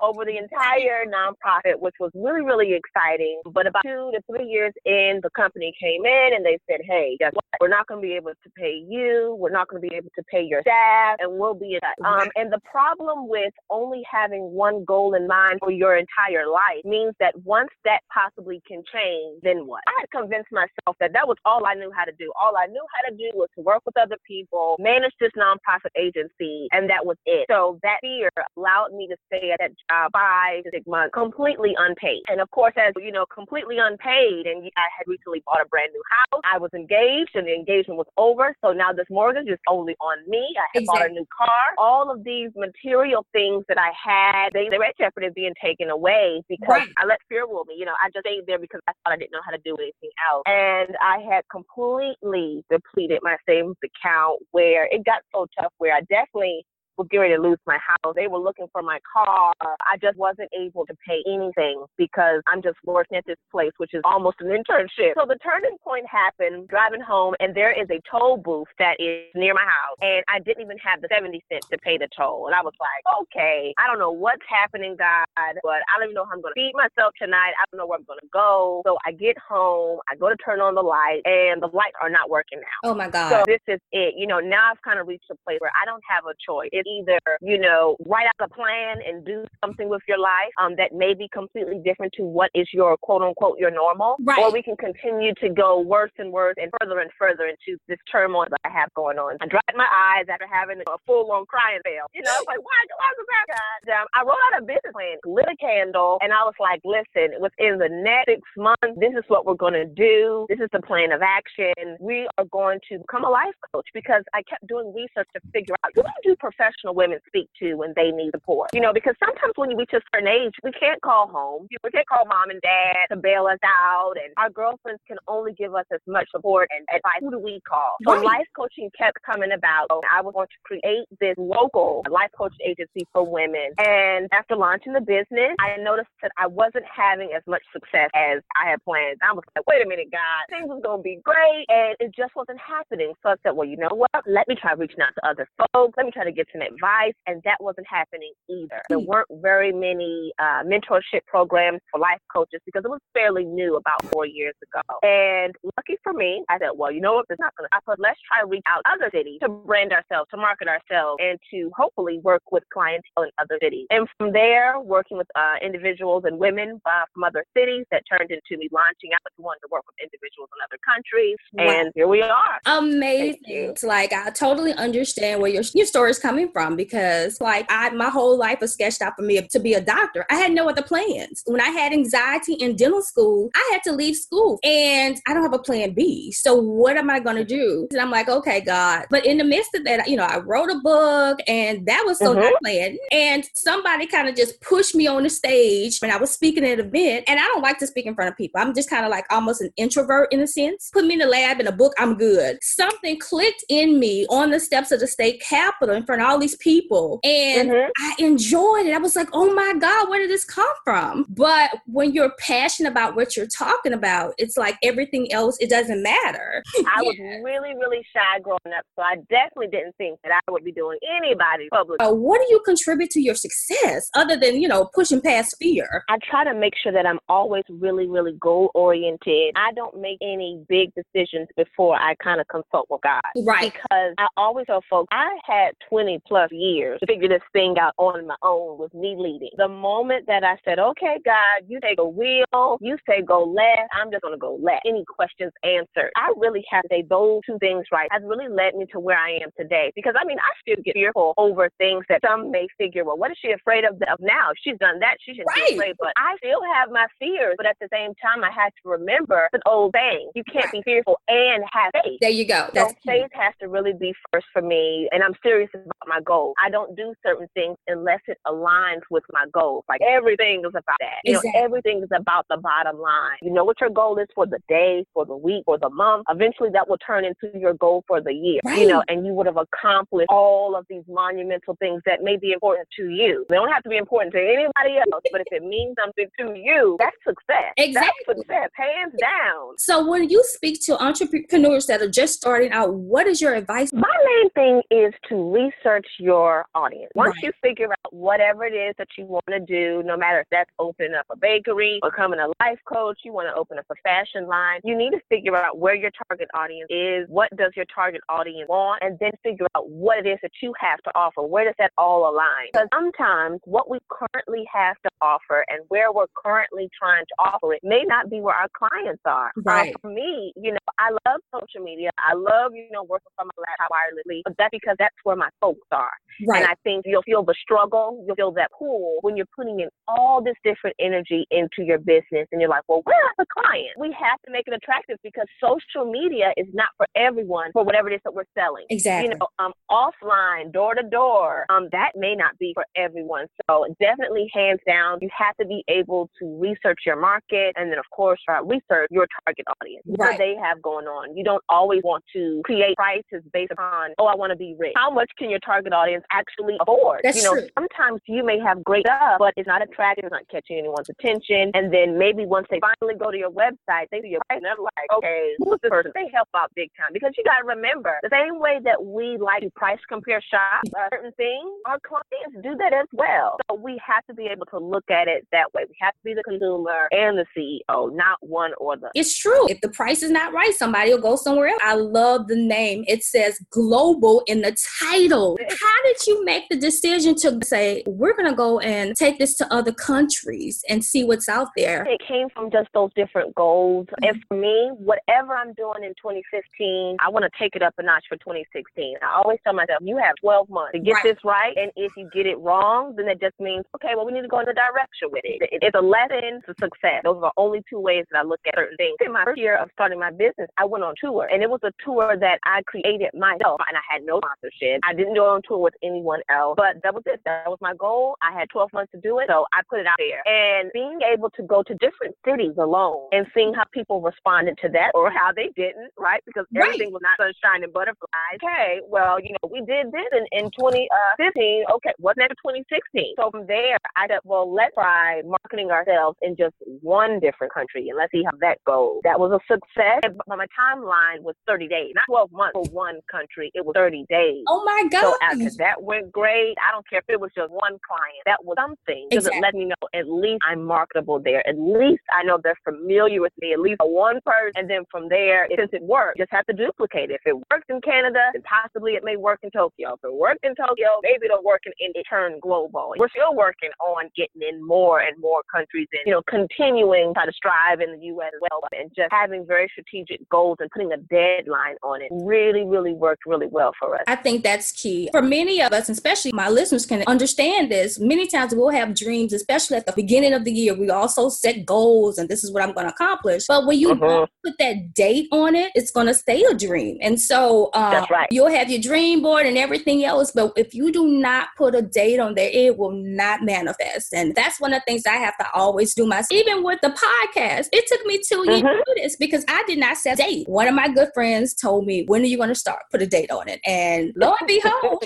over 0.01 0.25
the 0.25 0.37
entire 0.37 1.05
nonprofit, 1.07 1.79
which 1.79 1.95
was 2.01 2.11
really, 2.15 2.43
really 2.43 2.75
exciting. 2.75 3.41
But 3.53 3.67
about 3.67 3.83
two 3.85 4.11
to 4.15 4.21
three 4.31 4.47
years 4.47 4.73
in, 4.85 5.21
the 5.23 5.31
company 5.31 5.73
came 5.81 6.05
in 6.05 6.31
and 6.35 6.45
they 6.45 6.59
said, 6.69 6.81
hey, 6.87 7.17
guess 7.19 7.33
what? 7.33 7.45
We're 7.61 7.69
not 7.69 7.87
going 7.87 8.01
to 8.01 8.07
be 8.07 8.15
able 8.15 8.31
to 8.31 8.51
pay 8.57 8.83
you. 8.89 9.37
We're 9.39 9.51
not 9.51 9.69
going 9.69 9.83
to 9.83 9.89
be 9.89 9.95
able 9.95 10.11
to 10.17 10.23
pay 10.31 10.43
your 10.43 10.63
staff, 10.63 11.17
and 11.19 11.39
we'll 11.39 11.55
be 11.55 11.75
in 11.75 11.81
um, 12.05 12.29
And 12.37 12.53
the 12.53 12.61
problem 12.61 13.29
with 13.29 13.53
only 13.69 14.03
having 14.11 14.53
one 14.53 14.85
goal 14.85 15.15
in 15.15 15.27
mind 15.27 15.59
for 15.61 15.71
your 15.71 15.97
entire 15.97 16.47
life 16.49 16.85
means 16.85 17.15
that 17.21 17.35
once 17.45 17.71
that 17.85 18.01
possibly 18.13 18.63
can 18.67 18.83
change, 18.93 19.41
then 19.43 19.67
what? 19.67 19.83
I 19.89 19.93
had 20.01 20.11
convinced 20.11 20.51
myself 20.53 20.97
that 21.01 21.13
that 21.13 21.27
was 21.27 21.37
all 21.45 21.67
I 21.67 21.75
knew 21.75 21.93
how 21.95 22.05
to 22.05 22.13
do. 22.19 22.33
All 22.41 22.55
I 22.57 22.67
knew 22.67 22.85
how 22.95 23.11
to 23.11 23.17
do 23.17 23.31
was 23.35 23.49
to 23.57 23.63
work 23.63 23.83
with 23.85 23.97
other 23.97 24.17
people, 24.27 24.77
manage 24.79 25.13
this 25.21 25.31
nonprofit 25.37 25.93
agency, 25.99 26.69
and 26.73 26.89
that 26.89 27.05
was 27.05 27.17
it. 27.27 27.47
So 27.51 27.79
that 27.83 27.99
fear 28.01 28.31
allowed 28.57 28.93
me 28.95 29.09
to 29.09 29.17
stay 29.27 29.51
at 29.53 29.61
that 29.61 29.73
uh, 29.91 30.09
five 30.13 30.63
six 30.71 30.87
months 30.87 31.13
completely 31.13 31.75
unpaid. 31.77 32.23
And 32.29 32.41
of 32.41 32.51
course, 32.51 32.75
as 32.77 32.95
you 32.97 33.13
know, 33.13 33.27
completely 33.27 33.77
unpaid, 33.79 34.47
and 34.47 34.65
I 34.77 34.89
had 34.97 35.05
recently 35.07 35.43
bought 35.45 35.61
a 35.61 35.69
brand 35.69 35.91
new 35.93 36.03
house. 36.11 36.41
I 36.45 36.59
was 36.59 36.71
engaged, 36.75 37.35
and 37.35 37.47
the 37.47 37.55
engagement 37.55 37.99
was 37.99 38.07
over. 38.17 38.55
So 38.65 38.73
now 38.73 38.93
this 38.93 39.07
mortgage 39.11 39.49
is 39.49 39.59
only 39.69 39.95
on 40.01 40.19
me. 40.29 40.43
I 40.57 40.67
had 40.75 40.83
exactly. 40.83 40.87
bought 40.87 41.11
a 41.11 41.13
new 41.13 41.27
car. 41.37 41.67
All 41.79 42.11
of 42.11 42.25
these 42.25 42.51
material 42.57 43.27
things 43.33 43.65
that 43.69 43.79
I 43.79 43.91
had, 43.93 44.51
they, 44.53 44.69
they 44.71 44.79
were 44.79 44.85
at 44.85 44.99
jeopardy 44.99 45.27
of 45.27 45.35
being 45.35 45.55
taken 45.63 45.91
away 45.91 46.43
because 46.49 46.69
right. 46.69 46.89
I 46.99 47.07
let 47.07 47.19
fear 47.29 47.47
rule 47.47 47.65
me. 47.67 47.75
You 47.79 47.87
know, 47.87 47.97
I 48.03 48.09
just 48.11 48.27
stayed 48.27 48.47
there 48.47 48.59
because 48.59 48.81
I 48.89 48.93
thought 48.93 49.13
I 49.15 49.17
didn't 49.17 49.33
know 49.33 49.45
how 49.45 49.53
to 49.53 49.63
do 49.65 49.75
anything 49.77 50.11
else. 50.31 50.43
And 50.47 50.97
I 51.03 51.19
had 51.29 51.45
completely 51.51 52.65
depleted 52.71 53.21
my 53.23 53.37
savings 53.47 53.77
account 53.85 54.41
where 54.53 54.87
it 54.91 55.05
got 55.05 55.23
so 55.35 55.47
tough 55.59 55.73
where 55.79 55.95
I 55.95 56.01
definitely 56.03 56.65
was 57.01 57.09
getting 57.11 57.33
ready 57.33 57.37
to 57.37 57.43
lose 57.43 57.59
my 57.67 57.79
house. 57.81 58.13
They 58.15 58.29
were 58.29 58.39
looking 58.39 58.67
for 58.73 58.83
my 58.83 58.99
car. 59.09 59.53
I 59.61 59.97
just 60.01 60.17
wasn't 60.19 60.51
able 60.53 60.85
to 60.87 60.95
pay 61.07 61.25
anything 61.27 61.85
because 61.97 62.43
I'm 62.47 62.61
just 62.61 62.77
working 62.85 63.17
at 63.17 63.25
this 63.27 63.41
place, 63.51 63.73
which 63.79 63.95
is 63.95 64.03
almost 64.05 64.37
an 64.41 64.49
internship. 64.49 65.17
So 65.17 65.25
the 65.25 65.39
turning 65.43 65.77
point 65.83 66.05
happened 66.07 66.69
driving 66.69 67.01
home, 67.01 67.35
and 67.41 67.55
there 67.55 67.73
is 67.73 67.89
a 67.91 68.01
toll 68.11 68.37
booth 68.37 68.69
that 68.79 69.01
is 69.01 69.33
near 69.35 69.55
my 69.55 69.65
house. 69.65 69.97
And 70.03 70.23
I 70.29 70.41
didn't 70.41 70.63
even 70.63 70.77
have 70.79 71.01
the 71.01 71.09
70 71.11 71.43
cents 71.51 71.67
to 71.73 71.79
pay 71.79 71.97
the 71.97 72.09
toll. 72.17 72.47
And 72.47 72.55
I 72.55 72.61
was 72.61 72.75
like, 72.79 73.03
okay, 73.23 73.73
I 73.79 73.87
don't 73.87 73.99
know 73.99 74.13
what's 74.13 74.45
happening, 74.49 74.97
God, 74.99 75.25
but 75.63 75.81
I 75.89 75.97
don't 75.97 76.13
even 76.13 76.15
know 76.15 76.25
how 76.29 76.37
I'm 76.37 76.43
going 76.43 76.53
to 76.53 76.61
feed 76.61 76.73
myself 76.75 77.15
tonight. 77.17 77.57
I 77.57 77.65
don't 77.73 77.79
know 77.79 77.87
where 77.87 77.99
I'm 77.99 78.05
going 78.05 78.21
to 78.21 78.29
go. 78.33 78.83
So 78.85 78.99
I 79.07 79.13
get 79.13 79.37
home, 79.39 80.01
I 80.11 80.17
go 80.17 80.29
to 80.29 80.37
turn 80.37 80.61
on 80.61 80.75
the 80.75 80.83
light, 80.83 81.23
and 81.25 81.63
the 81.63 81.73
lights 81.73 81.97
are 82.03 82.11
not 82.11 82.29
working 82.29 82.61
now. 82.61 82.91
Oh 82.91 82.95
my 82.95 83.09
God. 83.09 83.33
So 83.33 83.45
this 83.47 83.65
is 83.67 83.81
it. 83.93 84.15
You 84.17 84.27
know, 84.27 84.41
now 84.41 84.71
I've 84.71 84.83
kind 84.83 84.99
of 85.01 85.09
reached 85.09 85.31
a 85.31 85.37
place 85.47 85.59
where 85.61 85.73
I 85.81 85.87
don't 85.87 86.03
have 86.09 86.25
a 86.27 86.35
choice. 86.45 86.69
It's 86.73 86.90
either, 86.99 87.19
you 87.41 87.59
know, 87.59 87.97
write 88.07 88.27
out 88.27 88.51
a 88.51 88.55
plan 88.55 88.99
and 89.07 89.25
do 89.25 89.45
something 89.65 89.89
with 89.89 90.03
your 90.09 90.19
life 90.19 90.53
um, 90.61 90.75
that 90.77 90.93
may 90.93 91.15
be 91.15 91.29
completely 91.33 91.81
different 91.85 92.13
to 92.17 92.25
what 92.25 92.51
is 92.55 92.69
your 92.73 92.97
quote 92.99 93.23
unquote 93.23 93.59
your 93.59 93.71
normal, 93.71 94.17
right. 94.23 94.39
or 94.39 94.53
we 94.53 94.63
can 94.63 94.77
continue 94.77 95.33
to 95.41 95.49
go 95.49 95.81
worse 95.81 96.13
and 96.19 96.33
worse 96.33 96.55
and 96.59 96.71
further 96.81 96.99
and 96.99 97.11
further 97.19 97.45
into 97.47 97.79
this 97.89 97.99
turmoil 98.11 98.47
that 98.51 98.61
I 98.65 98.71
have 98.71 98.93
going 98.95 99.19
on. 99.19 99.37
I 99.41 99.47
dried 99.47 99.77
my 99.77 99.89
eyes 99.89 100.27
after 100.29 100.47
having 100.51 100.81
a 100.81 100.99
full 101.07 101.31
on 101.33 101.47
crying 101.47 101.81
spell. 101.81 102.07
You 102.15 102.23
know, 102.23 102.39
like, 102.47 102.59
why, 102.59 102.79
why 102.99 103.11
was 103.17 103.27
that, 103.29 103.47
God? 103.55 104.01
Um, 104.01 104.07
I 104.15 104.21
wrote 104.23 104.41
out 104.51 104.63
a 104.63 104.65
business 104.65 104.93
plan, 104.93 105.17
lit 105.25 105.47
a 105.47 105.57
candle, 105.57 106.19
and 106.23 106.33
I 106.33 106.43
was 106.45 106.55
like, 106.59 106.81
listen, 106.85 107.39
within 107.41 107.79
the 107.79 107.89
next 107.91 108.41
six 108.41 108.43
months, 108.57 108.97
this 108.97 109.13
is 109.17 109.25
what 109.29 109.47
we're 109.47 109.61
going 109.61 109.75
to 109.75 109.87
do. 109.87 110.47
This 110.49 110.61
is 110.61 110.69
the 110.73 110.83
plan 110.83 111.13
of 111.13 111.23
action. 111.23 111.97
We 112.01 112.29
are 112.39 112.45
going 112.51 112.81
to 112.89 112.99
become 112.99 113.25
a 113.25 113.31
life 113.31 113.55
coach 113.73 113.87
because 113.95 114.23
I 114.35 114.43
kept 114.49 114.67
doing 114.67 114.93
research 114.95 115.29
to 115.35 115.41
figure 115.53 115.75
out 115.85 115.93
who 115.95 116.03
do 116.23 116.37
professional 116.37 116.80
women 116.85 117.19
speak 117.27 117.49
to 117.61 117.75
when 117.75 117.93
they 117.97 118.11
need 118.11 118.31
support? 118.33 118.71
You 118.73 118.81
know, 118.81 118.93
because 118.93 119.15
sometimes 119.25 119.53
when 119.57 119.71
you 119.71 119.77
reach 119.77 119.91
a 119.93 120.01
certain 120.15 120.29
age, 120.29 120.53
we 120.65 120.73
can't 120.73 121.01
call 121.03 121.29
home. 121.29 121.67
We 121.85 121.91
can't 121.91 122.07
call 122.09 122.25
mom 122.27 122.51
and 122.51 122.61
dad 122.63 123.15
to 123.15 123.17
bail 123.17 123.47
us 123.47 123.59
out, 123.65 124.15
and 124.17 124.33
our 124.37 124.51
girlfriends 124.51 125.01
can 125.07 125.19
only 125.29 125.53
give 125.53 125.75
us 125.75 125.85
as 125.93 126.01
much 126.07 126.29
support 126.35 126.69
and 126.71 126.87
advice. 126.95 127.21
Who 127.21 127.31
do 127.31 127.39
we 127.39 127.61
call? 127.69 127.97
So 128.07 128.13
Right. 128.13 128.25
life 128.25 128.49
coaching 128.57 128.91
kept 128.97 129.19
coming 129.23 129.53
about. 129.53 129.89
I 130.11 130.21
was 130.21 130.35
going 130.35 130.49
to 130.49 130.61
create 130.65 131.07
this 131.21 131.35
local 131.39 132.03
life 132.11 132.31
coach 132.37 132.55
agency 132.65 133.07
for 133.13 133.25
women. 133.25 133.73
And 133.79 134.29
after 134.33 134.57
launching 134.57 134.93
the 134.93 135.01
business, 135.01 135.55
I 135.59 135.77
noticed 135.79 136.09
that 136.23 136.33
I 136.39 136.47
wasn't 136.47 136.85
having 136.85 137.31
as 137.37 137.43
much 137.47 137.63
success 137.73 138.11
as 138.15 138.41
I 138.57 138.71
had 138.71 138.83
planned. 138.85 139.19
I 139.23 139.33
was 139.33 139.45
like, 139.55 139.67
wait 139.67 139.85
a 139.85 139.89
minute, 139.89 140.09
God, 140.11 140.47
things 140.49 140.69
was 140.69 140.81
going 140.85 140.99
to 140.99 141.03
be 141.03 141.21
great. 141.25 141.67
And 141.69 141.97
it 142.01 142.15
just 142.17 142.35
wasn't 142.37 142.59
happening. 142.61 143.13
So 143.23 143.31
I 143.31 143.35
said, 143.43 143.53
well, 143.53 143.69
you 143.69 143.77
know 143.77 143.91
what? 143.93 144.11
Let 144.27 144.49
me 144.49 144.55
try 144.55 144.73
reaching 144.73 145.01
out 145.01 145.15
to 145.17 145.29
other 145.29 145.49
folks. 145.75 145.95
Let 145.97 146.07
me 146.07 146.13
try 146.13 146.25
to 146.25 146.33
get 146.33 146.49
some 146.61 146.75
advice. 146.75 147.15
And 147.27 147.41
that 147.45 147.57
wasn't 147.61 147.87
happening 147.89 148.33
either. 148.49 148.83
There 148.89 148.99
weren't 148.99 149.29
very 149.43 149.73
many 149.73 150.33
uh, 150.39 150.63
mentorship 150.65 151.25
programs 151.27 151.81
for 151.91 152.01
life 152.01 152.21
coaches 152.33 152.61
because 152.67 152.83
it 152.85 152.91
was 152.91 153.01
fairly 153.15 153.45
new 153.45 153.77
about 153.77 154.05
four 154.13 154.27
years 154.27 154.55
ago. 154.63 154.83
And 155.03 155.55
lucky 155.77 155.99
for 156.03 156.13
me, 156.13 156.45
I 156.49 156.59
said, 156.59 156.71
well, 156.75 156.91
you 156.91 157.01
know 157.01 157.15
what? 157.15 157.27
It's 157.31 157.41
not 157.41 157.55
going 157.57 157.69
to 157.71 157.75
happen. 157.75 157.95
Let's 157.99 158.19
try 158.27 158.43
to 158.43 158.47
reach 158.47 158.63
out 158.69 158.83
other 158.87 159.11
cities 159.13 159.39
to 159.43 159.49
brand 159.49 159.93
ourselves, 159.93 160.29
to 160.31 160.37
market 160.37 160.69
ourselves, 160.69 161.19
and 161.21 161.39
to 161.53 161.71
hopefully 161.77 162.21
work 162.23 162.43
with 162.51 162.65
clientele 162.73 163.25
in 163.25 163.31
other 163.39 163.59
cities. 163.63 163.87
And 163.91 164.09
from 164.19 164.33
there, 164.33 164.81
working 164.81 165.17
with 165.17 165.29
uh, 165.35 165.57
individuals 165.63 166.25
and 166.27 166.39
women 166.39 166.81
uh, 166.87 167.05
from 167.15 167.25
other 167.25 167.45
cities 167.57 167.85
that 167.91 168.03
turned 168.11 168.31
into 168.31 168.59
me 168.59 168.69
launching 168.73 169.11
out 169.15 169.21
to 169.37 169.43
wanting 169.43 169.61
to 169.63 169.69
work 169.71 169.85
with 169.87 169.97
individuals 170.03 170.49
in 170.55 170.61
other 170.65 170.79
countries. 170.87 171.37
Wow. 171.53 171.81
And 171.81 171.93
here 171.95 172.09
we 172.09 172.23
are. 172.23 172.59
Amazing. 172.67 173.41
It's 173.47 173.83
like 173.83 174.13
I 174.13 174.31
totally 174.31 174.73
understand 174.73 175.41
where 175.41 175.51
your 175.51 175.63
your 175.75 175.87
story 175.87 176.11
is 176.11 176.19
coming 176.19 176.50
from 176.53 176.77
because 176.77 177.41
like 177.41 177.67
I 177.69 177.91
my 177.91 178.09
whole 178.09 178.37
life 178.39 178.59
was 178.61 178.73
sketched 178.73 179.03
out 179.03 179.15
for 179.17 179.23
me 179.23 179.41
to 179.41 179.61
be 179.61 179.75
a 179.75 179.81
doctor. 179.81 180.27
I 180.31 180.37
had 180.37 180.53
no 180.53 180.69
other 180.69 180.83
plans. 180.83 181.43
When 181.47 181.61
I 181.61 181.69
had 181.69 181.93
anxiety 181.93 182.55
in 182.55 182.77
dental 182.77 183.03
school, 183.03 183.51
I 183.55 183.69
had 183.73 183.83
to 183.85 183.93
leave 183.93 184.17
school 184.17 184.59
and 184.63 185.21
I 185.27 185.35
don't 185.35 185.43
have 185.43 185.55
a 185.55 185.59
plan 185.59 185.93
B. 185.93 186.33
So 186.33 186.55
what 186.55 186.97
am 186.97 187.11
I 187.11 187.21
gonna 187.21 187.45
do? 187.45 187.89
And 187.91 188.01
I'm 188.01 188.11
like, 188.11 188.29
okay, 188.29 188.61
God. 188.61 189.07
But 189.11 189.27
in 189.27 189.39
the 189.39 189.45
midst 189.45 189.75
of 189.75 189.85
that, 189.85 190.09
you 190.09 190.17
know, 190.17 190.25
I 190.25 190.39
wrote 190.39 190.71
a 190.71 190.79
book 190.79 191.39
and 191.47 191.87
that 191.87 192.03
was 192.07 192.19
so 192.19 192.35
Mhm. 192.35 192.41
not 192.41 192.53
planned. 192.63 192.99
And 193.13 193.49
somebody 193.55 194.07
kind 194.07 194.29
of 194.29 194.35
just 194.35 194.61
pushed 194.61 194.95
me 194.95 195.07
on 195.07 195.23
the 195.23 195.31
stage 195.31 195.99
when 196.01 196.11
I 196.11 196.17
was 196.17 196.31
speaking 196.31 196.65
at 196.65 196.79
an 196.79 196.87
event. 196.87 197.25
And 197.29 197.39
I 197.39 197.45
don't 197.45 197.63
like 197.63 197.79
to 197.79 197.87
speak 197.87 198.07
in 198.07 198.15
front 198.15 198.31
of 198.31 198.37
people. 198.37 198.61
I'm 198.61 198.75
just 198.75 198.91
kind 198.91 199.05
of 199.05 199.11
like 199.11 199.27
almost 199.31 199.61
an 199.61 199.71
introvert 199.77 200.33
in 200.33 200.41
a 200.41 200.47
sense. 200.47 200.91
Put 200.93 201.05
me 201.05 201.15
in 201.15 201.21
the 201.21 201.27
lab 201.27 201.61
in 201.61 201.67
a 201.67 201.73
book, 201.73 201.93
I'm 201.99 202.17
good. 202.17 202.59
Something 202.63 203.19
clicked 203.19 203.65
in 203.69 203.99
me 203.99 204.27
on 204.29 204.51
the 204.51 204.61
steps 204.61 204.91
of 204.93 205.01
the 205.01 205.07
state 205.07 205.41
capitol 205.41 205.95
in 205.95 206.05
front 206.05 206.23
of 206.23 206.29
all 206.29 206.39
these 206.41 206.57
people. 206.57 207.21
And 207.25 207.71
Mhm. 207.71 207.89
I 207.99 208.15
enjoyed 208.19 208.87
it. 208.87 208.93
I 208.95 208.99
was 208.99 209.17
like, 209.17 209.29
oh 209.33 209.53
my 209.55 209.75
God, 209.79 210.09
where 210.09 210.19
did 210.21 210.31
this 210.31 210.45
come 210.45 210.75
from? 210.85 211.27
But 211.29 211.71
when 211.87 212.13
you're 212.13 212.33
passionate 212.39 212.91
about 212.91 213.15
what 213.17 213.37
you're 213.37 213.47
talking 213.47 213.93
about, 213.93 214.35
it's 214.39 214.57
like 214.57 214.77
everything 214.83 215.33
else, 215.33 215.57
it 215.61 215.71
doesn't 215.71 216.03
matter. 216.03 216.63
I 216.97 217.03
was 217.03 217.17
really, 217.45 217.75
really 217.75 218.05
shy 218.15 218.41
growing 218.43 218.59
up, 218.77 218.85
so 218.97 219.03
I 219.03 219.17
definitely 219.29 219.69
didn't 219.69 219.97
think 219.97 220.19
that 220.25 220.33
I 220.33 220.51
would 220.51 220.65
be 220.65 220.73
doing 220.73 220.99
anybody 221.19 221.69
public. 221.71 222.03
Uh, 222.03 222.13
what 222.13 222.41
do 222.41 222.47
you 222.51 222.61
contribute 222.65 223.11
to 223.11 223.21
your 223.21 223.35
success 223.35 224.09
other 224.15 224.37
than, 224.37 224.61
you 224.61 224.69
know, 224.69 224.89
pushing 224.95 225.21
past 225.21 225.57
fear? 225.59 226.05
I 226.09 226.19
try 226.29 226.45
to 226.45 226.55
make 226.55 226.75
sure 226.83 226.93
that 226.93 227.07
I'm 227.07 227.19
always 227.29 227.65
really, 227.69 228.07
really 228.07 228.33
goal 228.41 228.71
oriented. 228.75 229.53
I 229.57 229.73
don't 229.73 230.01
make 230.01 230.19
any 230.23 230.65
big 230.69 230.91
decisions 230.95 231.49
before 231.57 231.97
I 231.97 232.15
kind 232.23 232.41
of 232.41 232.49
consult 232.49 232.87
with 232.91 233.01
God. 233.03 233.21
Right. 233.45 233.73
Because 233.73 234.15
I 234.19 234.27
always 234.37 234.67
tell 234.67 234.83
folks, 234.89 235.09
I 235.13 235.29
had 235.47 235.73
20 235.89 236.21
plus 236.31 236.49
years 236.53 236.99
to 237.01 237.07
figure 237.07 237.29
this 237.29 237.43
thing 237.53 237.75
out 237.79 237.93
on 237.99 238.27
my 238.27 238.37
own 238.43 238.79
with 238.79 238.95
me 238.95 239.17
leading. 239.19 239.51
The 239.59 239.69
moment 239.69 240.27
that 240.29 240.45
I 240.45 240.57
said, 240.65 240.79
okay, 240.79 241.19
God, 241.25 241.67
you 241.69 241.81
take 241.81 241.99
a 241.99 242.09
wheel, 242.09 242.79
you 242.81 242.97
say 243.07 243.21
go 243.23 243.45
left, 243.45 243.91
I'm 243.93 244.11
just 244.11 244.23
going 244.23 244.35
to 244.35 244.39
go 244.39 244.59
left. 244.63 244.87
Any 244.87 245.05
questions 245.05 245.53
answered. 245.65 246.11
I 246.17 246.33
really 246.37 246.65
have 246.71 246.83
to 246.83 246.89
say 246.91 247.03
those 247.03 247.41
two 247.45 247.59
things 247.59 247.85
right 247.93 248.09
has 248.13 248.23
really 248.25 248.49
led 248.49 248.75
me 248.77 248.87
to 248.93 249.01
where 249.01 249.19
I 249.19 249.33
am 249.43 249.51
today. 249.59 249.93
Because 249.95 250.15
I 250.19 250.25
mean, 250.25 250.39
I 250.39 250.51
still 250.63 250.83
get 250.85 250.95
fearful 250.95 251.35
over 251.37 251.69
things 251.79 252.05
that 252.09 252.21
some 252.25 252.51
may 252.51 252.67
figure, 252.79 253.05
well, 253.05 253.19
what 253.19 253.31
is 253.33 253.37
she 253.43 253.51
afraid 253.51 253.85
of, 253.85 253.95
of 254.11 254.19
now? 254.21 254.51
If 254.53 254.59
she's 254.63 254.79
done 254.79 255.01
that, 255.01 255.17
she 255.21 255.33
shouldn't 255.33 255.49
Right. 255.51 255.71
be 255.71 255.75
afraid. 255.75 255.97
But 255.99 256.13
I 256.17 256.37
still 256.39 256.63
have 256.75 256.91
my 256.91 257.07
fears. 257.19 257.55
But 257.57 257.67
at 257.67 257.77
the 257.81 257.89
same 257.93 258.13
time, 258.23 258.45
I 258.45 258.51
had 258.51 258.71
to 258.83 258.89
remember 258.89 259.49
an 259.53 259.61
old 259.67 259.93
saying 259.95 260.31
you 260.35 260.45
can't 260.51 260.71
be 260.71 260.83
fearful 260.85 261.19
and 261.29 261.65
have 261.73 261.91
faith. 262.05 262.19
There 262.21 262.31
you 262.31 262.47
go. 262.47 262.67
So 262.67 262.71
That's 262.75 262.95
faith 263.05 263.31
has 263.33 263.53
to 263.61 263.69
really 263.69 263.93
be 263.93 264.15
first 264.33 264.47
for 264.53 264.63
me, 264.63 265.09
and 265.13 265.23
I'm 265.23 265.35
serious 265.43 265.71
about 265.75 266.07
my 266.07 266.20
goals. 266.21 266.55
I 266.65 266.71
don't 266.71 266.97
do 266.97 267.15
certain 267.25 267.49
things 267.55 267.77
unless 267.89 268.21
it 268.27 268.39
aligns 268.47 269.03
with 269.11 269.25
my 269.33 269.45
goals. 269.53 269.85
Like 269.89 270.01
everything 270.03 270.61
is 270.65 270.71
about 270.71 270.97
that. 271.01 271.21
You 271.25 271.37
Exactly. 271.37 271.53
know, 271.53 271.65
everything 271.65 272.03
is 272.03 272.09
about 272.15 272.47
the 272.49 272.59
bottom 272.59 272.99
line. 273.01 273.39
You 273.43 273.51
know 273.53 273.65
what 273.65 273.81
your 273.81 273.91
goal 273.91 274.19
is 274.19 274.29
for 274.35 274.47
the 274.47 274.59
day, 274.69 275.05
for 275.15 275.25
the 275.25 275.37
week, 275.37 275.63
for 275.65 275.79
the 275.79 275.91
month. 275.91 276.27
Eventually, 276.29 276.71
that 276.73 276.89
will 276.89 276.99
turn 276.99 277.25
into 277.25 277.57
your 277.59 277.75
goal 277.75 278.05
for 278.07 278.21
the 278.21 278.33
year. 278.33 278.61
You 278.65 278.87
know, 278.87 279.03
and 279.09 279.27
you 279.27 279.33
would 279.35 279.47
have 279.47 279.57
accomplished 279.59 280.29
all 280.31 280.77
of 280.77 280.87
these 280.89 281.03
monumental 281.09 281.77
things 281.81 282.03
that 282.07 282.23
may 282.23 282.37
be 282.37 282.53
important 282.53 282.89
to 282.97 283.09
you. 283.09 283.45
They 283.49 283.57
don't 283.57 283.71
have 283.73 283.83
to 283.83 283.89
be 283.89 283.97
important 283.97 284.33
to 284.35 284.41
anybody 284.41 284.99
else, 284.99 285.23
but 285.33 285.41
if 285.41 285.47
it 285.51 285.63
means 285.63 285.97
something 286.03 286.27
to 286.39 286.59
you, 286.59 286.97
that's 286.99 287.17
success. 287.27 287.73
Exactly. 287.77 288.11
That's 288.27 288.39
success, 288.41 288.71
hands 288.75 289.15
down. 289.21 289.79
So 289.79 290.09
when 290.09 290.29
you 290.29 290.43
speak 290.47 290.81
to 290.87 291.03
entrepreneurs 291.03 291.87
that 291.87 292.01
are 292.01 292.09
just 292.09 292.35
starting 292.35 292.73
out, 292.73 292.95
what 292.95 293.27
is 293.27 293.41
your 293.41 293.55
advice? 293.55 293.93
My 293.93 294.03
main 294.25 294.51
thing 294.51 294.83
is 294.91 295.13
to 295.29 295.53
research 295.53 296.07
your 296.19 296.65
audience. 296.75 297.11
Once 297.15 297.35
Right. 297.37 297.45
you 297.45 297.53
figure 297.63 297.91
out 297.93 298.13
whatever 298.13 298.65
it 298.65 298.75
is 298.75 298.95
that 298.99 299.09
you 299.17 299.25
want 299.25 299.45
to 299.49 299.61
do, 299.61 300.03
no 300.05 300.17
matter 300.17 300.41
if 300.41 300.47
that's 300.51 300.71
opening 300.79 301.15
up 301.15 301.27
a 301.31 301.37
bakery, 301.37 302.01
becoming 302.03 302.41
a 302.41 302.49
life 302.61 302.79
coach, 302.87 303.19
you 303.25 303.33
want 303.33 303.49
to 303.49 303.55
open 303.55 303.79
up 303.79 303.87
a 303.91 303.95
fashion 304.03 304.47
line, 304.47 304.81
you 304.85 304.97
need 304.97 305.11
to 305.11 305.21
figure 305.29 305.57
out 305.57 305.79
where 305.79 305.95
your 305.95 306.11
target 306.29 306.49
audience 306.55 306.89
is, 306.91 307.27
what 307.29 307.55
does 307.57 307.73
your 307.77 307.85
target 307.95 308.21
audience 308.29 308.69
want, 308.69 309.03
and 309.03 309.19
then 309.19 309.33
figure 309.43 309.67
out 309.77 309.89
what 309.89 310.19
it 310.19 310.27
is 310.27 310.39
that 310.43 310.53
you 310.63 310.73
have 310.79 311.01
to 311.03 311.11
offer. 311.15 311.43
Where 311.43 311.65
does 311.65 311.75
that 311.79 311.93
all 311.99 312.29
align? 312.29 312.69
Because 312.73 312.89
sometimes 312.95 313.61
what 313.65 313.91
we 313.91 313.99
currently 314.09 314.65
have 314.73 314.97
to 315.05 315.11
offer 315.21 315.65
and 315.69 315.81
where 315.89 316.13
we're 316.13 316.27
currently 316.35 316.89
trying 316.99 317.25
to 317.27 317.35
offer 317.39 317.75
it 317.75 317.81
may 317.83 318.03
not 318.07 318.31
be 318.31 318.41
where 318.41 318.55
our 318.55 318.69
clients 318.75 319.23
are. 319.25 319.49
Uh, 319.59 319.63
Right. 319.81 319.95
for 320.01 320.11
me, 320.11 320.53
you 320.57 320.73
know, 320.73 320.79
I 320.99 321.11
love 321.27 321.41
social 321.55 321.83
media. 321.85 322.11
I 322.19 322.35
love, 322.35 322.75
you 322.75 322.89
know, 322.91 323.03
working 323.05 323.31
from 323.37 323.49
my 323.49 323.63
laptop 323.69 323.91
wirelessly, 323.91 324.43
but 324.45 324.55
that's 324.59 324.71
because 324.73 324.97
that's 324.99 325.15
where 325.25 325.37
my 325.37 325.49
folks 325.61 325.87
are. 325.93 326.00
Right. 326.47 326.63
And 326.63 326.71
I 326.71 326.75
think 326.85 327.05
you'll 327.07 327.23
feel 327.23 327.43
the 327.43 327.55
struggle, 327.61 328.25
you'll 328.27 328.37
feel 328.37 328.53
that 328.53 328.71
pull 328.79 329.19
when 329.23 329.37
you're 329.37 329.51
putting 329.55 329.81
in 329.81 329.89
all 330.09 330.43
this 330.43 330.55
different 330.65 330.97
energy 330.99 331.47
into 331.51 331.83
your 331.83 331.99
business 331.99 332.47
and 332.53 332.61
you're 332.61 332.71
like, 332.71 332.83
well, 332.89 333.03
where's 333.05 333.35
the 333.39 333.47
client? 333.53 333.91
We 333.99 334.15
have 334.19 334.41
to 334.47 334.51
make 334.51 334.65
it 334.67 334.75
attractive 334.75 335.19
because 335.23 335.47
social 335.63 336.11
media 336.11 336.53
is 336.57 336.67
not 336.73 336.89
for 336.97 337.07
everyone 337.15 337.71
for 337.73 337.85
whatever 337.85 338.09
it 338.11 338.15
is 338.15 338.21
that 338.25 338.35
we're 338.35 338.45
selling. 338.57 338.87
exactly. 338.91 339.31
You 339.33 339.39
know, 339.39 339.49
um, 339.59 339.73
offline, 339.91 340.73
door 340.73 340.95
to 340.95 341.03
door, 341.03 341.67
um, 341.69 341.89
that 341.93 342.13
may 342.17 342.35
not 342.35 342.57
be 342.59 342.73
for 342.75 342.85
everyone. 342.97 343.47
So 343.69 343.87
definitely, 344.01 344.51
hands 344.55 344.81
down, 344.87 345.19
you 345.21 345.29
have 345.37 345.57
to 345.57 345.67
be 345.67 345.85
able 345.89 346.31
to 346.41 346.59
research 346.59 347.01
your 347.05 347.17
market 347.17 347.75
and 347.77 347.91
then, 347.91 347.99
of 347.99 348.09
course, 348.11 348.41
uh, 348.49 348.65
research 348.65 349.09
your 349.11 349.27
target 349.45 349.67
audience. 349.81 350.03
What 350.07 350.39
they 350.39 350.55
have 350.63 350.81
going 350.83 351.07
on. 351.07 351.37
You 351.37 351.45
don't 351.45 351.63
always 351.69 352.01
want 352.03 352.25
to 352.35 352.63
create 352.65 352.97
prices 352.97 353.45
based 353.53 353.73
upon, 353.73 354.11
oh, 354.19 354.27
I 354.27 354.35
want 354.35 354.51
to 354.51 354.57
be 354.57 354.75
rich. 354.79 354.93
How 354.97 355.11
much 355.11 355.31
can 355.39 355.51
your 355.51 355.59
target 355.61 355.90
audience 355.93 356.25
actually 356.31 356.77
afford? 356.81 357.21
That's 357.23 357.37
you 357.37 357.43
know, 357.45 357.55
true. 357.55 357.69
sometimes 357.79 358.21
you 358.27 358.45
may 358.45 358.59
have 358.59 358.83
great 358.85 359.07
stuff, 359.07 359.39
but 359.39 359.55
it's 359.57 359.67
not 359.67 359.83
attractive, 359.83 360.25
it's 360.25 360.33
not 360.33 360.49
catching 360.51 360.79
anyone's 360.79 361.09
attention. 361.09 361.71
And 361.75 361.93
then 361.93 362.19
maybe 362.19 362.47
once 362.47 362.67
they 362.71 362.81
finally 362.81 363.19
go 363.19 363.31
to 363.31 363.39
your 363.39 363.51
website, 363.51 364.07
they 364.11 364.21
see 364.21 364.29
your 364.29 364.41
price 364.49 364.59
and 364.59 364.65
they're 364.65 364.77
like, 364.79 365.09
okay, 365.17 365.55
who's 365.59 365.79
this 365.83 365.91
person? 365.91 366.13
They 366.15 366.31
help 366.33 366.49
out 366.55 366.71
big 366.75 366.91
time 366.97 367.11
because 367.13 367.33
you 367.37 367.45
got 367.45 367.61
to 367.61 367.67
remember 367.67 368.19
the 368.23 368.31
same 368.33 368.59
way 368.59 368.81
that 368.85 369.03
we 369.03 369.39
like 369.39 369.63
to 369.63 369.71
price 369.71 369.99
compare 370.09 370.43
shop 370.43 370.83
uh, 370.97 371.09
certain 371.13 371.33
things, 371.33 371.71
our 371.87 371.99
clients 372.07 372.57
do 372.63 372.77
that 372.77 372.93
as 372.93 373.07
well. 373.13 373.57
So 373.71 373.77
we 373.77 374.01
have 374.07 374.25
to 374.27 374.35
be 374.35 374.47
able 374.47 374.67
to 374.67 374.79
look 374.79 375.05
at 375.11 375.29
it 375.29 375.47
that 375.53 375.73
way. 375.75 375.85
We 375.89 375.95
have 376.01 376.13
to 376.13 376.21
be 376.25 376.35
the 376.35 376.43
consumer 376.43 377.09
and 377.11 377.39
the 377.39 377.47
CEO, 377.57 378.15
not 378.15 378.39
one 378.41 378.73
or 378.79 378.97
the 378.97 379.11
It's 379.15 379.37
true. 379.37 379.69
If 379.69 379.81
the 379.81 379.89
price 379.91 380.23
is 380.23 380.31
not 380.31 380.53
right, 380.53 380.75
somebody 380.75 381.13
will 381.13 381.21
go 381.21 381.37
somewhere 381.37 381.69
else. 381.69 381.81
I 381.83 381.95
love 381.95 382.49
the 382.49 382.57
name. 382.57 383.05
It 383.07 383.23
says 383.23 383.59
global 383.71 384.43
in 384.47 384.63
the 384.63 384.77
title. 385.01 385.59
How 385.71 386.03
did 386.05 386.27
you 386.27 386.45
make 386.45 386.69
the 386.69 386.77
decision 386.77 387.35
to 387.37 387.59
say, 387.63 388.03
we're 388.07 388.35
going 388.35 388.49
to 388.51 388.57
go 388.57 388.81
and 388.81 389.15
take 389.17 389.39
this 389.39 389.57
to 389.59 389.73
other 389.73 389.93
countries 389.93 390.83
and 390.89 391.05
see 391.05 391.25
what's 391.25 391.49
out 391.49 391.69
there? 391.77 392.05
It 392.09 392.21
came 392.27 392.49
from 392.51 392.71
just 392.71 392.89
those 392.93 393.11
different 393.15 393.55
goals. 393.55 394.07
Mm-hmm. 394.07 394.25
And 394.25 394.45
for 394.49 394.57
me, 394.57 394.91
whatever 394.97 395.55
I'm 395.55 395.73
doing 395.75 396.03
in 396.03 396.11
2015, 396.21 397.17
I 397.21 397.29
want 397.29 397.45
to 397.45 397.51
take 397.59 397.77
it 397.77 397.83
up 397.83 397.95
a 397.99 398.03
notch 398.03 398.25
for 398.29 398.37
2016. 398.39 399.17
I 399.23 399.41
always 399.43 399.59
tell 399.65 399.75
myself, 399.75 400.01
you 400.03 400.17
have 400.17 400.35
12 400.41 400.69
months 400.69 400.93
to 400.95 400.99
get 400.99 401.13
right. 401.13 401.25
this 401.25 401.39
right. 401.45 401.77
And 401.77 401.93
if 401.97 402.13
you 402.17 402.29
get 402.33 402.47
it 402.47 402.59
wrong, 402.59 403.15
then 403.17 403.27
that 403.27 403.41
just 403.41 403.59
means, 403.61 403.85
okay, 403.97 404.15
well, 404.17 404.27
we 404.27 404.33
need 404.33 404.43
to 404.43 404.49
go 404.49 404.61
in 404.61 404.69
a 404.69 404.75
direction 404.75 405.29
with 405.31 405.45
it. 405.45 405.69
It's 405.71 405.97
a 405.97 406.03
lesson 406.03 406.61
to 406.67 406.75
success. 406.81 407.23
Those 407.25 407.37
are 407.37 407.51
the 407.51 407.53
only 407.57 407.83
two 407.89 408.01
ways 408.01 408.25
that 408.31 408.39
I 408.39 408.43
look 408.43 408.61
at 408.67 408.75
certain 408.75 408.97
things. 408.97 409.17
In 409.25 409.33
my 409.33 409.45
first 409.45 409.59
year 409.61 409.77
of 409.77 409.89
starting 409.93 410.19
my 410.19 410.31
business, 410.31 410.69
I 410.79 410.85
went 410.85 411.05
on 411.05 411.15
tour, 411.23 411.49
and 411.51 411.63
it 411.63 411.71
was 411.71 411.81
a 411.83 411.93
tour 412.05 412.37
that 412.39 412.59
I 412.65 412.83
created 412.87 413.31
myself, 413.35 413.81
and 413.87 413.97
I 413.97 414.05
had 414.09 414.23
no 414.25 414.41
sponsorship. 414.41 415.01
I 415.05 415.15
didn't 415.15 415.35
go 415.35 415.60
on 415.61 415.69
tour 415.69 415.79
with 415.79 415.95
anyone 416.03 416.41
else, 416.51 416.75
but 416.77 417.03
that 417.03 417.15
was 417.15 417.23
it. 417.27 417.41
That 417.45 417.69
was 417.69 417.79
my 417.81 417.95
goal. 417.95 418.37
I 418.43 418.53
had 418.53 418.69
12 418.71 418.93
months 418.93 419.13
to 419.13 419.21
do 419.21 419.39
it, 419.39 419.47
so 419.49 419.67
I 419.73 419.83
put 419.89 420.01
it 420.01 420.07
out 420.07 420.17
there. 420.19 420.43
And 420.47 420.91
being 420.93 421.19
able 421.33 421.51
to 421.51 421.63
go 421.63 421.83
to 421.83 421.95
different 421.95 422.35
cities 422.47 422.75
alone 422.79 423.29
and 423.33 423.47
seeing 423.55 423.75
how 423.75 423.85
people 423.93 424.21
responded 424.21 424.79
to 424.83 424.89
that 424.91 425.13
or 425.15 425.31
how 425.31 425.53
they 425.55 425.71
didn't, 425.77 426.11
right? 426.19 426.43
Because 426.47 426.67
right. 426.75 426.87
everything 426.87 427.13
was 427.13 427.23
not 427.23 427.37
sunshine 427.39 427.85
and 427.85 427.93
butterflies. 427.93 428.59
Okay, 428.63 429.01
well, 429.09 429.41
you 429.41 429.53
know, 429.53 429.69
we 429.71 429.81
did 429.81 430.13
this 430.13 430.31
in, 430.33 430.47
in 430.53 430.71
2015. 430.79 431.09
Uh, 431.11 431.95
okay, 431.95 432.13
what's 432.19 432.39
next 432.39 432.57
2016? 432.65 433.35
So 433.39 433.51
from 433.51 433.67
there, 433.67 433.99
I 434.17 434.27
said, 434.29 434.41
well, 434.45 434.73
let's 434.73 434.95
try 434.95 435.43
marketing 435.45 435.91
ourselves 435.91 436.37
in 436.43 436.57
just 436.57 436.75
one 437.03 437.41
different 437.41 437.73
country 437.73 438.09
and 438.09 438.19
let's 438.19 438.33
see 438.33 438.43
how 438.45 438.57
that 438.61 438.79
goes. 438.87 439.21
That 439.25 439.39
was 439.39 439.53
a 439.53 439.61
success. 439.71 440.21
But 440.23 440.59
my 440.59 440.67
timeline 440.79 441.43
was 441.43 441.55
30 441.67 441.89
days, 441.89 442.13
not 442.15 442.25
12 442.29 442.53
months 442.53 442.73
for 442.75 442.85
one 442.93 443.21
country. 443.31 443.71
It 443.75 443.85
was 443.85 443.95
30 443.95 444.27
days. 444.29 444.65
Oh 444.69 444.85
my 444.85 445.09
God. 445.11 445.23
So 445.23 445.35
after 445.51 445.71
that 445.79 446.03
went 446.03 446.33
great. 446.33 446.77
I 446.79 446.93
don't 446.93 447.09
care 447.09 447.21
if 447.21 447.29
it 447.29 447.41
was 447.41 447.51
just 447.55 447.71
one 447.71 447.99
client. 448.07 448.43
That 448.47 448.65
was 448.65 448.77
something 448.79 449.27
because 449.31 449.47
exactly. 449.47 449.59
it 449.59 449.63
let 449.63 449.75
me 449.75 449.85
know 449.87 450.09
at 450.15 450.29
least 450.29 450.63
I'm 450.69 450.85
marketable 450.85 451.41
there. 451.41 451.67
At 451.69 451.79
least 451.79 452.23
I 452.33 452.43
know 452.43 452.59
they're 452.63 452.79
familiar 452.85 453.41
with 453.41 453.53
me. 453.61 453.73
At 453.73 453.81
least 453.81 454.01
one 454.05 454.41
person. 454.45 454.73
And 454.77 454.91
then 454.91 455.03
from 455.11 455.29
there, 455.29 455.69
since 455.77 455.91
it 455.93 456.03
worked, 456.03 456.39
just 456.39 456.51
have 456.53 456.67
to 456.67 456.73
duplicate 456.73 457.31
it. 457.31 457.41
If 457.45 457.47
it 457.47 457.57
works 457.71 457.87
in 457.89 458.01
Canada, 458.01 458.41
then 458.53 458.63
possibly 458.63 459.13
it 459.13 459.25
may 459.25 459.37
work 459.37 459.61
in 459.63 459.71
Tokyo. 459.71 460.15
If 460.15 460.25
it 460.25 460.35
works 460.35 460.61
in 460.63 460.75
Tokyo, 460.75 461.09
maybe 461.23 461.47
it'll 461.47 461.65
work 461.65 461.83
in, 461.87 461.93
in 461.99 462.13
turn 462.29 462.59
global. 462.61 463.15
We're 463.19 463.29
still 463.29 463.55
working 463.55 463.91
on 464.01 464.31
getting 464.37 464.63
in 464.63 464.85
more 464.87 465.21
and 465.21 465.37
more 465.41 465.63
countries 465.73 466.09
and, 466.13 466.23
you 466.27 466.33
know, 466.33 466.43
continuing 466.49 467.35
to 467.35 467.53
strive 467.53 468.01
in 468.01 468.13
the 468.13 468.27
U.S. 468.27 468.53
as 468.55 468.61
well 468.71 468.81
and 468.93 469.11
just 469.15 469.29
having 469.31 469.67
very 469.67 469.89
strategic 469.91 470.49
goals 470.49 470.77
and 470.81 470.91
putting 470.91 471.13
a 471.13 471.17
deadline 471.17 471.97
on 472.03 472.23
it 472.23 472.29
really, 472.31 472.85
really 472.85 473.13
worked 473.13 473.43
really 473.47 473.67
well 473.67 473.93
for 473.99 474.15
us. 474.15 474.23
I 474.27 474.37
think 474.37 474.63
that's 474.63 474.93
key. 474.93 475.29
For 475.33 475.40
many 475.43 475.83
of 475.83 475.93
us, 475.93 476.09
especially 476.09 476.53
my 476.53 476.69
listeners 476.69 477.07
can 477.07 477.23
understand 477.27 477.91
this, 477.91 478.19
many 478.19 478.47
times 478.47 478.75
we'll 478.75 478.91
have 478.91 479.15
dreams, 479.15 479.53
especially 479.53 479.97
at 479.97 480.07
the 480.07 480.13
beginning 480.13 480.53
of 480.53 480.65
the 480.65 480.73
year. 480.73 480.95
We 480.95 481.11
also 481.11 481.49
set 481.49 481.85
goals 481.85 482.39
and 482.39 482.49
this 482.49 482.65
is 482.65 482.73
what 482.73 482.83
I'm 482.83 482.93
going 482.93 483.07
to 483.07 483.13
accomplish. 483.13 483.67
But 483.67 483.87
when 483.87 483.99
you 483.99 484.13
uh-huh. 484.13 484.47
put 484.65 484.79
that 484.79 485.15
date 485.15 485.49
on 485.53 485.75
it, 485.75 485.93
it's 485.95 486.11
going 486.11 486.27
to 486.27 486.35
stay 486.35 486.63
a 486.63 486.75
dream. 486.75 487.19
And 487.21 487.41
so 487.41 487.91
um, 487.95 488.27
right. 488.31 488.49
you'll 488.51 488.71
have 488.71 488.91
your 488.91 489.01
dream 489.01 489.43
board 489.43 489.67
and 489.67 489.77
everything 489.77 490.25
else. 490.25 490.53
But 490.53 490.73
if 490.77 490.95
you 490.95 491.13
do 491.13 491.27
not 491.27 491.69
put 491.77 491.95
a 491.95 492.03
date 492.03 492.39
on 492.39 492.55
there, 492.55 492.71
it 492.73 492.97
will 492.97 493.13
not 493.13 493.63
manifest. 493.63 494.33
And 494.33 494.55
that's 494.55 494.81
one 494.81 494.93
of 494.93 495.01
the 495.01 495.11
things 495.11 495.23
I 495.27 495.37
have 495.37 495.57
to 495.59 495.67
always 495.75 496.15
do 496.15 496.27
myself. 496.27 496.53
Even 496.53 496.83
with 496.83 497.01
the 497.03 497.09
podcast, 497.09 497.89
it 497.93 498.07
took 498.07 498.25
me 498.27 498.41
2 498.47 498.71
years 498.71 498.83
to 498.83 499.03
do 499.07 499.15
this 499.17 499.37
because 499.37 499.65
I 499.69 499.83
did 499.87 499.99
not 499.99 500.17
set 500.17 500.39
a 500.39 500.43
date. 500.43 500.69
One 500.69 500.89
of 500.89 500.95
my 500.95 501.09
good 501.09 501.29
friends 501.35 501.75
told 501.75 502.07
me, 502.07 502.25
when 502.27 502.43
are 502.43 502.47
you 502.47 502.57
going 502.57 502.69
to 502.69 502.75
start? 502.75 503.03
Put 503.11 503.23
a 503.23 503.27
date 503.27 503.51
on 503.51 503.69
it. 503.69 503.81
And 503.87 504.33
lo 504.37 504.55
and 504.59 504.67
behold, 504.67 505.25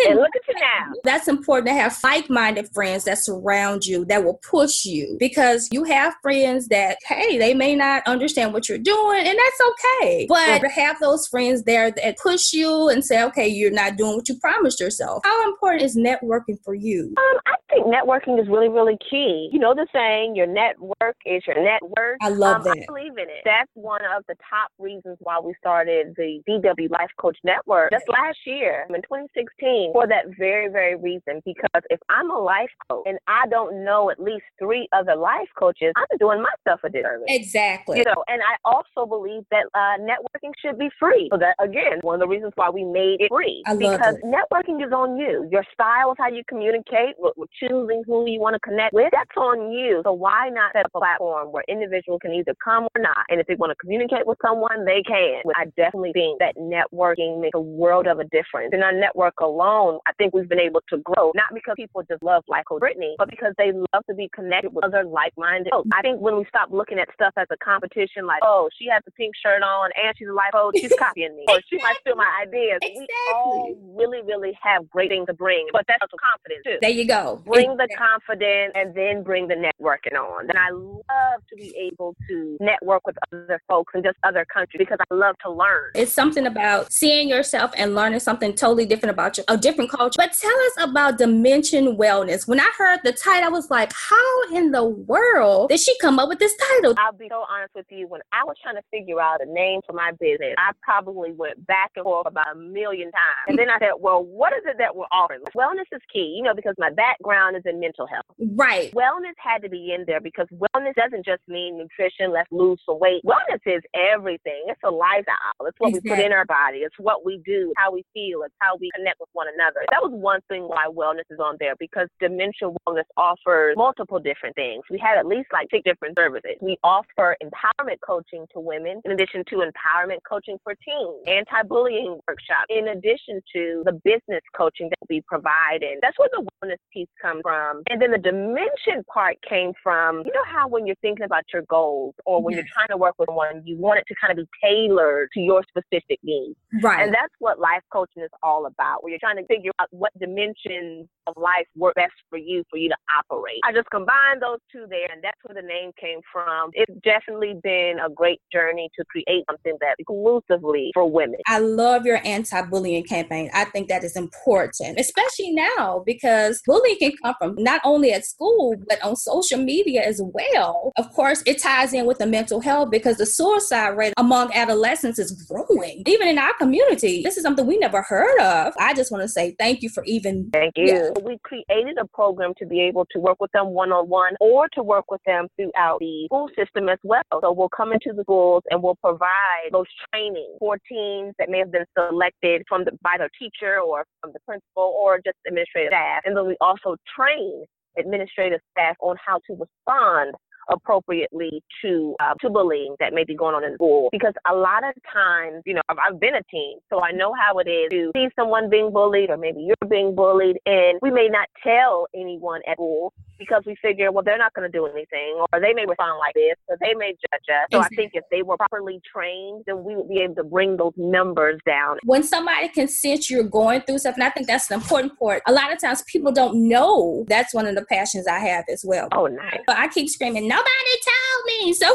at 0.00 0.08
you 0.08 0.54
now. 0.54 0.92
That's 1.04 1.28
important 1.28 1.68
to 1.68 1.74
have 1.74 1.96
like-minded 2.02 2.68
friends 2.72 3.04
that 3.04 3.18
surround 3.18 3.86
you 3.86 4.04
that 4.06 4.24
will 4.24 4.40
push 4.48 4.84
you 4.84 5.16
because 5.18 5.68
you 5.72 5.84
have 5.84 6.14
friends 6.22 6.68
that 6.68 6.98
hey, 7.06 7.38
they 7.38 7.54
may 7.54 7.74
not 7.74 8.02
understand 8.06 8.52
what 8.52 8.68
you're 8.68 8.78
doing, 8.78 9.26
and 9.26 9.38
that's 9.38 9.60
okay. 10.02 10.26
But 10.28 10.60
to 10.60 10.68
have 10.68 10.98
those 11.00 11.26
friends 11.26 11.64
there 11.64 11.90
that 11.90 12.18
push 12.18 12.52
you 12.52 12.88
and 12.88 13.04
say, 13.04 13.22
okay, 13.24 13.46
you're 13.46 13.70
not 13.70 13.96
doing 13.96 14.16
what 14.16 14.28
you 14.28 14.38
promised 14.38 14.80
yourself. 14.80 15.22
How 15.24 15.48
important 15.48 15.82
is 15.82 15.96
networking 15.96 16.56
for 16.64 16.74
you? 16.74 17.14
Um, 17.16 17.40
I 17.46 17.54
think 17.70 17.86
networking 17.86 18.40
is 18.40 18.48
really, 18.48 18.68
really 18.68 18.98
key. 19.10 19.50
You 19.52 19.58
know 19.58 19.74
the 19.74 19.86
saying, 19.92 20.36
your 20.36 20.46
network 20.46 21.16
is 21.24 21.42
your 21.46 21.62
net 21.62 21.80
worth. 21.82 22.18
I 22.22 22.28
love 22.28 22.56
um, 22.56 22.62
that. 22.64 22.78
I 22.78 22.84
believe 22.86 23.12
in 23.12 23.28
it. 23.28 23.42
That's 23.44 23.70
one 23.74 24.02
of 24.16 24.24
the 24.28 24.34
top 24.48 24.70
reasons 24.78 25.16
why 25.20 25.38
we 25.42 25.54
started 25.58 26.14
the 26.16 26.40
DW 26.48 26.90
Life 26.90 27.10
Coach 27.18 27.38
Network 27.44 27.90
just 27.90 28.08
last 28.08 28.38
year 28.46 28.86
in 28.88 28.96
2016 29.02 29.75
for 29.92 30.06
that 30.06 30.24
very, 30.38 30.68
very 30.68 30.96
reason. 30.96 31.42
Because 31.44 31.82
if 31.90 32.00
I'm 32.08 32.30
a 32.30 32.38
life 32.38 32.70
coach 32.88 33.04
and 33.06 33.18
I 33.26 33.46
don't 33.48 33.84
know 33.84 34.10
at 34.10 34.20
least 34.20 34.44
three 34.58 34.88
other 34.92 35.16
life 35.16 35.48
coaches, 35.58 35.92
I'm 35.96 36.18
doing 36.18 36.42
myself 36.42 36.80
a 36.84 36.88
disservice. 36.88 37.26
Exactly. 37.28 37.98
You 37.98 38.04
know, 38.04 38.24
and 38.28 38.40
I 38.42 38.56
also 38.64 39.08
believe 39.08 39.44
that 39.50 39.66
uh, 39.74 39.98
networking 40.00 40.52
should 40.60 40.78
be 40.78 40.88
free. 40.98 41.28
So 41.32 41.38
that 41.38 41.54
again, 41.58 42.00
one 42.02 42.14
of 42.14 42.20
the 42.20 42.28
reasons 42.28 42.52
why 42.56 42.70
we 42.70 42.84
made 42.84 43.20
it 43.20 43.30
free. 43.30 43.62
I 43.66 43.76
because 43.76 44.16
networking 44.24 44.84
is 44.84 44.92
on 44.92 45.16
you. 45.16 45.48
Your 45.50 45.64
style 45.72 46.12
is 46.12 46.16
how 46.18 46.28
you 46.28 46.42
communicate, 46.48 47.14
with, 47.18 47.34
with 47.36 47.50
choosing 47.60 48.02
who 48.06 48.28
you 48.28 48.40
want 48.40 48.54
to 48.54 48.60
connect 48.60 48.92
with. 48.92 49.10
That's 49.12 49.36
on 49.36 49.72
you. 49.72 50.02
So 50.04 50.12
why 50.12 50.48
not 50.50 50.72
set 50.72 50.86
up 50.86 50.92
a 50.94 50.98
platform 50.98 51.52
where 51.52 51.64
individuals 51.68 52.20
can 52.22 52.32
either 52.32 52.54
come 52.62 52.84
or 52.94 53.02
not? 53.02 53.24
And 53.28 53.40
if 53.40 53.46
they 53.46 53.54
want 53.54 53.70
to 53.70 53.76
communicate 53.76 54.26
with 54.26 54.38
someone, 54.44 54.84
they 54.84 55.02
can. 55.02 55.42
I 55.56 55.66
definitely 55.76 56.12
think 56.12 56.38
that 56.38 56.56
networking 56.56 57.40
makes 57.40 57.54
a 57.54 57.60
world 57.60 58.06
of 58.06 58.18
a 58.18 58.24
difference. 58.24 58.72
In 58.72 58.82
our 58.82 58.92
network 58.92 59.34
alone, 59.40 59.65
I 59.66 60.12
think 60.18 60.34
we've 60.34 60.48
been 60.48 60.60
able 60.60 60.80
to 60.90 60.98
grow, 60.98 61.32
not 61.34 61.52
because 61.52 61.74
people 61.76 62.02
just 62.08 62.22
love 62.22 62.44
like 62.48 62.64
Coach 62.66 62.80
Brittany, 62.80 63.14
but 63.18 63.28
because 63.30 63.52
they 63.58 63.72
love 63.72 64.04
to 64.08 64.14
be 64.14 64.28
connected 64.34 64.72
with 64.72 64.84
other 64.84 65.04
like-minded 65.04 65.70
folks. 65.70 65.88
I 65.92 66.02
think 66.02 66.20
when 66.20 66.36
we 66.36 66.44
stop 66.48 66.70
looking 66.70 66.98
at 66.98 67.08
stuff 67.14 67.34
as 67.36 67.46
a 67.50 67.56
competition, 67.58 68.26
like, 68.26 68.40
oh, 68.42 68.68
she 68.78 68.86
has 68.88 69.02
a 69.06 69.10
pink 69.12 69.34
shirt 69.42 69.62
on 69.62 69.90
and 69.96 70.16
she's 70.16 70.28
a 70.28 70.32
life 70.32 70.52
coach, 70.52 70.76
she's 70.76 70.92
copying 70.98 71.36
me, 71.36 71.44
or 71.48 71.60
she 71.68 71.78
might 71.78 71.96
steal 72.00 72.16
my 72.16 72.30
ideas. 72.42 72.78
Exactly. 72.82 73.06
We 73.06 73.32
all 73.32 73.76
really, 73.96 74.22
really 74.22 74.56
have 74.62 74.88
great 74.90 75.10
things 75.10 75.26
to 75.26 75.34
bring, 75.34 75.66
but 75.72 75.84
that's 75.88 76.02
also 76.02 76.16
confidence 76.32 76.64
too. 76.64 76.78
There 76.80 76.90
you 76.90 77.06
go. 77.06 77.42
Bring 77.44 77.72
exactly. 77.72 77.86
the 77.88 77.96
confidence 77.96 78.72
and 78.74 78.94
then 78.94 79.22
bring 79.22 79.48
the 79.48 79.54
networking 79.54 80.18
on. 80.18 80.48
And 80.48 80.58
I 80.58 80.70
love 80.70 81.42
to 81.50 81.56
be 81.56 81.74
able 81.76 82.14
to 82.28 82.56
network 82.60 83.06
with 83.06 83.16
other 83.32 83.60
folks 83.68 83.92
in 83.94 84.02
just 84.02 84.16
other 84.24 84.44
countries 84.52 84.78
because 84.78 84.98
I 85.10 85.14
love 85.14 85.36
to 85.44 85.50
learn. 85.50 85.90
It's 85.94 86.12
something 86.12 86.46
about 86.46 86.92
seeing 86.92 87.28
yourself 87.28 87.72
and 87.76 87.94
learning 87.94 88.20
something 88.20 88.54
totally 88.54 88.86
different 88.86 89.12
about 89.12 89.38
you, 89.38 89.44
different 89.56 89.90
culture. 89.90 90.16
But 90.16 90.32
tell 90.32 90.50
us 90.50 90.72
about 90.80 91.18
Dimension 91.18 91.96
Wellness. 91.96 92.46
When 92.46 92.60
I 92.60 92.70
heard 92.76 93.00
the 93.04 93.12
title, 93.12 93.46
I 93.46 93.50
was 93.50 93.70
like, 93.70 93.92
how 93.92 94.42
in 94.54 94.72
the 94.72 94.84
world 94.84 95.68
did 95.68 95.80
she 95.80 95.96
come 96.00 96.18
up 96.18 96.28
with 96.28 96.38
this 96.38 96.54
title? 96.56 96.94
I'll 96.98 97.12
be 97.12 97.28
so 97.28 97.44
honest 97.50 97.74
with 97.74 97.86
you. 97.90 98.08
When 98.08 98.20
I 98.32 98.44
was 98.44 98.56
trying 98.62 98.76
to 98.76 98.82
figure 98.90 99.20
out 99.20 99.40
a 99.40 99.46
name 99.46 99.80
for 99.86 99.92
my 99.92 100.12
business, 100.18 100.54
I 100.58 100.72
probably 100.82 101.32
went 101.32 101.66
back 101.66 101.92
and 101.96 102.04
forth 102.04 102.26
about 102.26 102.52
a 102.52 102.58
million 102.58 103.10
times. 103.10 103.46
And 103.48 103.58
then 103.58 103.70
I 103.70 103.78
said, 103.78 103.92
well, 103.98 104.24
what 104.24 104.52
is 104.52 104.62
it 104.66 104.76
that 104.78 104.94
we're 104.94 105.10
offering? 105.12 105.40
Wellness 105.56 105.88
is 105.92 106.00
key, 106.12 106.34
you 106.36 106.42
know, 106.42 106.54
because 106.54 106.74
my 106.78 106.90
background 106.90 107.56
is 107.56 107.62
in 107.64 107.80
mental 107.80 108.06
health. 108.06 108.24
Right. 108.38 108.92
Wellness 108.92 109.36
had 109.38 109.62
to 109.62 109.68
be 109.68 109.92
in 109.92 110.04
there 110.06 110.20
because 110.20 110.46
wellness 110.52 110.94
doesn't 110.94 111.24
just 111.24 111.42
mean 111.48 111.78
nutrition, 111.78 112.32
let's 112.32 112.50
lose 112.50 112.80
some 112.86 112.98
weight. 112.98 113.22
Wellness 113.24 113.60
is 113.66 113.82
everything. 113.94 114.64
It's 114.68 114.80
a 114.84 114.90
lifestyle. 114.90 115.36
It's 115.64 115.76
what 115.78 115.90
exactly. 115.90 116.10
we 116.10 116.16
put 116.16 116.24
in 116.24 116.32
our 116.32 116.44
body. 116.44 116.78
It's 116.78 116.94
what 116.98 117.24
we 117.24 117.40
do, 117.44 117.72
how 117.76 117.92
we 117.92 118.04
feel. 118.12 118.42
It's 118.44 118.54
how 118.60 118.76
we 118.80 118.90
connect 118.96 119.20
with 119.20 119.28
one 119.36 119.46
another. 119.52 119.84
That 119.92 120.00
was 120.00 120.12
one 120.12 120.40
thing 120.48 120.64
why 120.64 120.86
wellness 120.88 121.28
is 121.30 121.38
on 121.38 121.56
there 121.60 121.76
because 121.78 122.08
Dimension 122.18 122.74
Wellness 122.88 123.04
offers 123.16 123.76
multiple 123.76 124.18
different 124.18 124.56
things. 124.56 124.82
We 124.90 124.98
had 124.98 125.18
at 125.18 125.26
least 125.26 125.48
like 125.52 125.68
six 125.70 125.84
different 125.84 126.16
services. 126.18 126.56
We 126.62 126.78
offer 126.82 127.36
empowerment 127.44 128.00
coaching 128.00 128.46
to 128.54 128.60
women 128.60 129.02
in 129.04 129.12
addition 129.12 129.44
to 129.50 129.56
empowerment 129.56 130.24
coaching 130.28 130.56
for 130.64 130.74
teens, 130.74 131.22
anti-bullying 131.26 132.18
workshops, 132.26 132.66
in 132.70 132.88
addition 132.88 133.42
to 133.54 133.82
the 133.84 133.92
business 133.92 134.42
coaching 134.56 134.88
that 134.88 135.04
we 135.10 135.20
provide. 135.28 135.82
And 135.82 136.00
that's 136.00 136.18
where 136.18 136.30
the 136.32 136.46
wellness 136.64 136.80
piece 136.92 137.08
comes 137.20 137.42
from. 137.42 137.82
And 137.90 138.00
then 138.00 138.10
the 138.10 138.18
dimension 138.18 139.04
part 139.12 139.36
came 139.46 139.72
from, 139.82 140.22
you 140.24 140.32
know 140.32 140.44
how 140.46 140.66
when 140.66 140.86
you're 140.86 140.96
thinking 141.02 141.24
about 141.24 141.44
your 141.52 141.62
goals 141.68 142.14
or 142.24 142.42
when 142.42 142.54
yes. 142.54 142.64
you're 142.64 142.72
trying 142.72 142.88
to 142.88 142.96
work 142.96 143.14
with 143.18 143.28
one, 143.28 143.62
you 143.66 143.76
want 143.76 143.98
it 143.98 144.04
to 144.08 144.14
kind 144.20 144.30
of 144.32 144.44
be 144.44 144.48
tailored 144.64 145.28
to 145.34 145.40
your 145.40 145.62
specific 145.68 146.18
needs. 146.22 146.56
Right. 146.82 147.02
And 147.02 147.12
that's 147.12 147.34
what 147.38 147.58
life 147.58 147.82
coaching 147.92 148.22
is 148.22 148.30
all 148.42 148.66
about, 148.66 149.02
where 149.02 149.10
you're 149.10 149.18
trying 149.26 149.36
to 149.42 149.46
figure 149.46 149.72
out 149.80 149.88
what 149.90 150.12
dimensions 150.18 151.08
of 151.26 151.34
life 151.36 151.66
work 151.76 151.94
best 151.94 152.12
for 152.30 152.38
you 152.38 152.64
for 152.70 152.78
you 152.78 152.88
to 152.88 152.96
operate. 153.18 153.60
I 153.64 153.72
just 153.72 153.90
combined 153.90 154.40
those 154.40 154.58
two 154.72 154.86
there, 154.88 155.08
and 155.12 155.22
that's 155.22 155.38
where 155.44 155.60
the 155.60 155.66
name 155.66 155.92
came 156.00 156.20
from. 156.32 156.70
It's 156.72 156.92
definitely 157.02 157.54
been 157.62 157.98
a 158.04 158.10
great 158.10 158.40
journey 158.52 158.90
to 158.98 159.04
create 159.06 159.44
something 159.50 159.76
that's 159.80 159.96
exclusively 159.98 160.90
for 160.94 161.10
women. 161.10 161.38
I 161.46 161.58
love 161.58 162.06
your 162.06 162.20
anti-bullying 162.24 163.04
campaign. 163.04 163.50
I 163.54 163.64
think 163.64 163.88
that 163.88 164.04
is 164.04 164.16
important, 164.16 164.98
especially 164.98 165.52
now 165.52 166.02
because 166.04 166.62
bullying 166.66 166.98
can 166.98 167.12
come 167.22 167.34
from 167.38 167.54
not 167.58 167.80
only 167.84 168.12
at 168.12 168.24
school 168.24 168.74
but 168.88 169.02
on 169.02 169.16
social 169.16 169.58
media 169.58 170.02
as 170.02 170.20
well. 170.22 170.92
Of 170.96 171.12
course, 171.12 171.42
it 171.46 171.62
ties 171.62 171.92
in 171.92 172.06
with 172.06 172.18
the 172.18 172.26
mental 172.26 172.60
health 172.60 172.90
because 172.90 173.16
the 173.16 173.26
suicide 173.26 173.96
rate 173.96 174.14
among 174.16 174.52
adolescents 174.52 175.18
is 175.18 175.32
growing. 175.48 176.02
Even 176.06 176.28
in 176.28 176.38
our 176.38 176.54
community, 176.54 177.22
this 177.22 177.36
is 177.36 177.42
something 177.42 177.66
we 177.66 177.78
never 177.78 178.02
heard 178.02 178.38
of. 178.40 178.74
I 178.78 178.94
just 178.94 179.10
want 179.10 179.22
to 179.22 179.28
say 179.28 179.54
thank 179.58 179.82
you 179.82 179.88
for 179.88 180.04
even. 180.04 180.50
Thank 180.52 180.74
you. 180.76 180.86
Yeah. 180.86 181.10
We 181.22 181.38
created 181.42 181.98
a 181.98 182.06
program 182.06 182.52
to 182.58 182.66
be 182.66 182.80
able 182.80 183.06
to 183.12 183.18
work 183.18 183.38
with 183.40 183.50
them 183.52 183.68
one 183.68 183.92
on 183.92 184.08
one 184.08 184.34
or 184.40 184.68
to 184.74 184.82
work 184.82 185.10
with 185.10 185.20
them 185.26 185.48
throughout 185.56 185.98
the 186.00 186.26
school 186.26 186.48
system 186.56 186.88
as 186.88 186.98
well. 187.02 187.22
So 187.40 187.52
we'll 187.52 187.68
come 187.68 187.92
into 187.92 188.12
the 188.14 188.22
schools 188.22 188.62
and 188.70 188.82
we'll 188.82 188.96
provide 188.96 189.70
those 189.72 189.86
training 190.12 190.56
for 190.58 190.78
teens 190.88 191.34
that 191.38 191.48
may 191.48 191.58
have 191.58 191.72
been 191.72 191.86
selected 191.98 192.62
from 192.68 192.84
the, 192.84 192.92
by 193.02 193.16
their 193.18 193.30
teacher 193.38 193.80
or 193.80 194.04
from 194.20 194.32
the 194.32 194.40
principal 194.40 194.94
or 195.00 195.18
just 195.18 195.36
administrative 195.46 195.90
staff. 195.90 196.22
And 196.24 196.36
then 196.36 196.46
we 196.46 196.56
also 196.60 196.96
train 197.16 197.64
administrative 197.98 198.60
staff 198.72 198.96
on 199.00 199.16
how 199.24 199.40
to 199.46 199.52
respond 199.52 200.34
appropriately 200.68 201.62
to 201.82 202.14
uh, 202.20 202.34
to 202.40 202.50
bullying 202.50 202.94
that 203.00 203.12
may 203.12 203.24
be 203.24 203.34
going 203.34 203.54
on 203.54 203.64
in 203.64 203.74
school. 203.74 204.08
Because 204.12 204.34
a 204.50 204.54
lot 204.54 204.82
of 204.84 204.94
times, 205.12 205.62
you 205.64 205.74
know, 205.74 205.82
I've, 205.88 205.98
I've 205.98 206.20
been 206.20 206.34
a 206.34 206.42
teen, 206.50 206.78
so 206.90 207.02
I 207.02 207.12
know 207.12 207.32
how 207.38 207.58
it 207.58 207.68
is 207.68 207.90
to 207.90 208.10
see 208.14 208.28
someone 208.36 208.68
being 208.70 208.92
bullied, 208.92 209.30
or 209.30 209.36
maybe 209.36 209.60
you're 209.60 209.88
being 209.88 210.14
bullied, 210.14 210.56
and 210.66 210.98
we 211.02 211.10
may 211.10 211.28
not 211.28 211.48
tell 211.62 212.06
anyone 212.14 212.60
at 212.66 212.74
school 212.74 213.12
because 213.38 213.62
we 213.66 213.76
figure, 213.82 214.12
well, 214.12 214.24
they're 214.24 214.38
not 214.38 214.54
going 214.54 214.70
to 214.70 214.76
do 214.76 214.86
anything, 214.86 215.42
or 215.52 215.60
they 215.60 215.72
may 215.72 215.86
respond 215.86 216.18
like 216.18 216.34
this, 216.34 216.56
or 216.68 216.76
they 216.80 216.94
may 216.94 217.12
judge 217.12 217.46
us. 217.48 217.66
So 217.72 217.78
exactly. 217.78 217.96
I 217.96 218.00
think 218.00 218.12
if 218.14 218.24
they 218.30 218.42
were 218.42 218.56
properly 218.56 219.00
trained, 219.10 219.64
then 219.66 219.84
we 219.84 219.96
would 219.96 220.08
be 220.08 220.20
able 220.20 220.34
to 220.36 220.44
bring 220.44 220.76
those 220.76 220.92
numbers 220.96 221.60
down. 221.66 221.98
When 222.04 222.22
somebody 222.22 222.68
can 222.68 222.88
sense 222.88 223.30
you're 223.30 223.44
going 223.44 223.82
through 223.82 223.98
something, 223.98 224.22
I 224.22 224.30
think 224.30 224.46
that's 224.46 224.70
an 224.70 224.80
important 224.80 225.18
part. 225.18 225.42
A 225.46 225.52
lot 225.52 225.72
of 225.72 225.80
times 225.80 226.02
people 226.06 226.32
don't 226.32 226.68
know 226.68 227.24
that's 227.28 227.54
one 227.54 227.66
of 227.66 227.74
the 227.74 227.84
passions 227.86 228.26
I 228.26 228.38
have 228.38 228.64
as 228.72 228.84
well. 228.84 229.08
Oh, 229.12 229.26
nice. 229.26 229.60
But 229.66 229.76
I 229.76 229.88
keep 229.88 230.08
screaming, 230.08 230.48
nobody 230.48 230.66
told 231.04 231.46
me. 231.46 231.72
So 231.72 231.94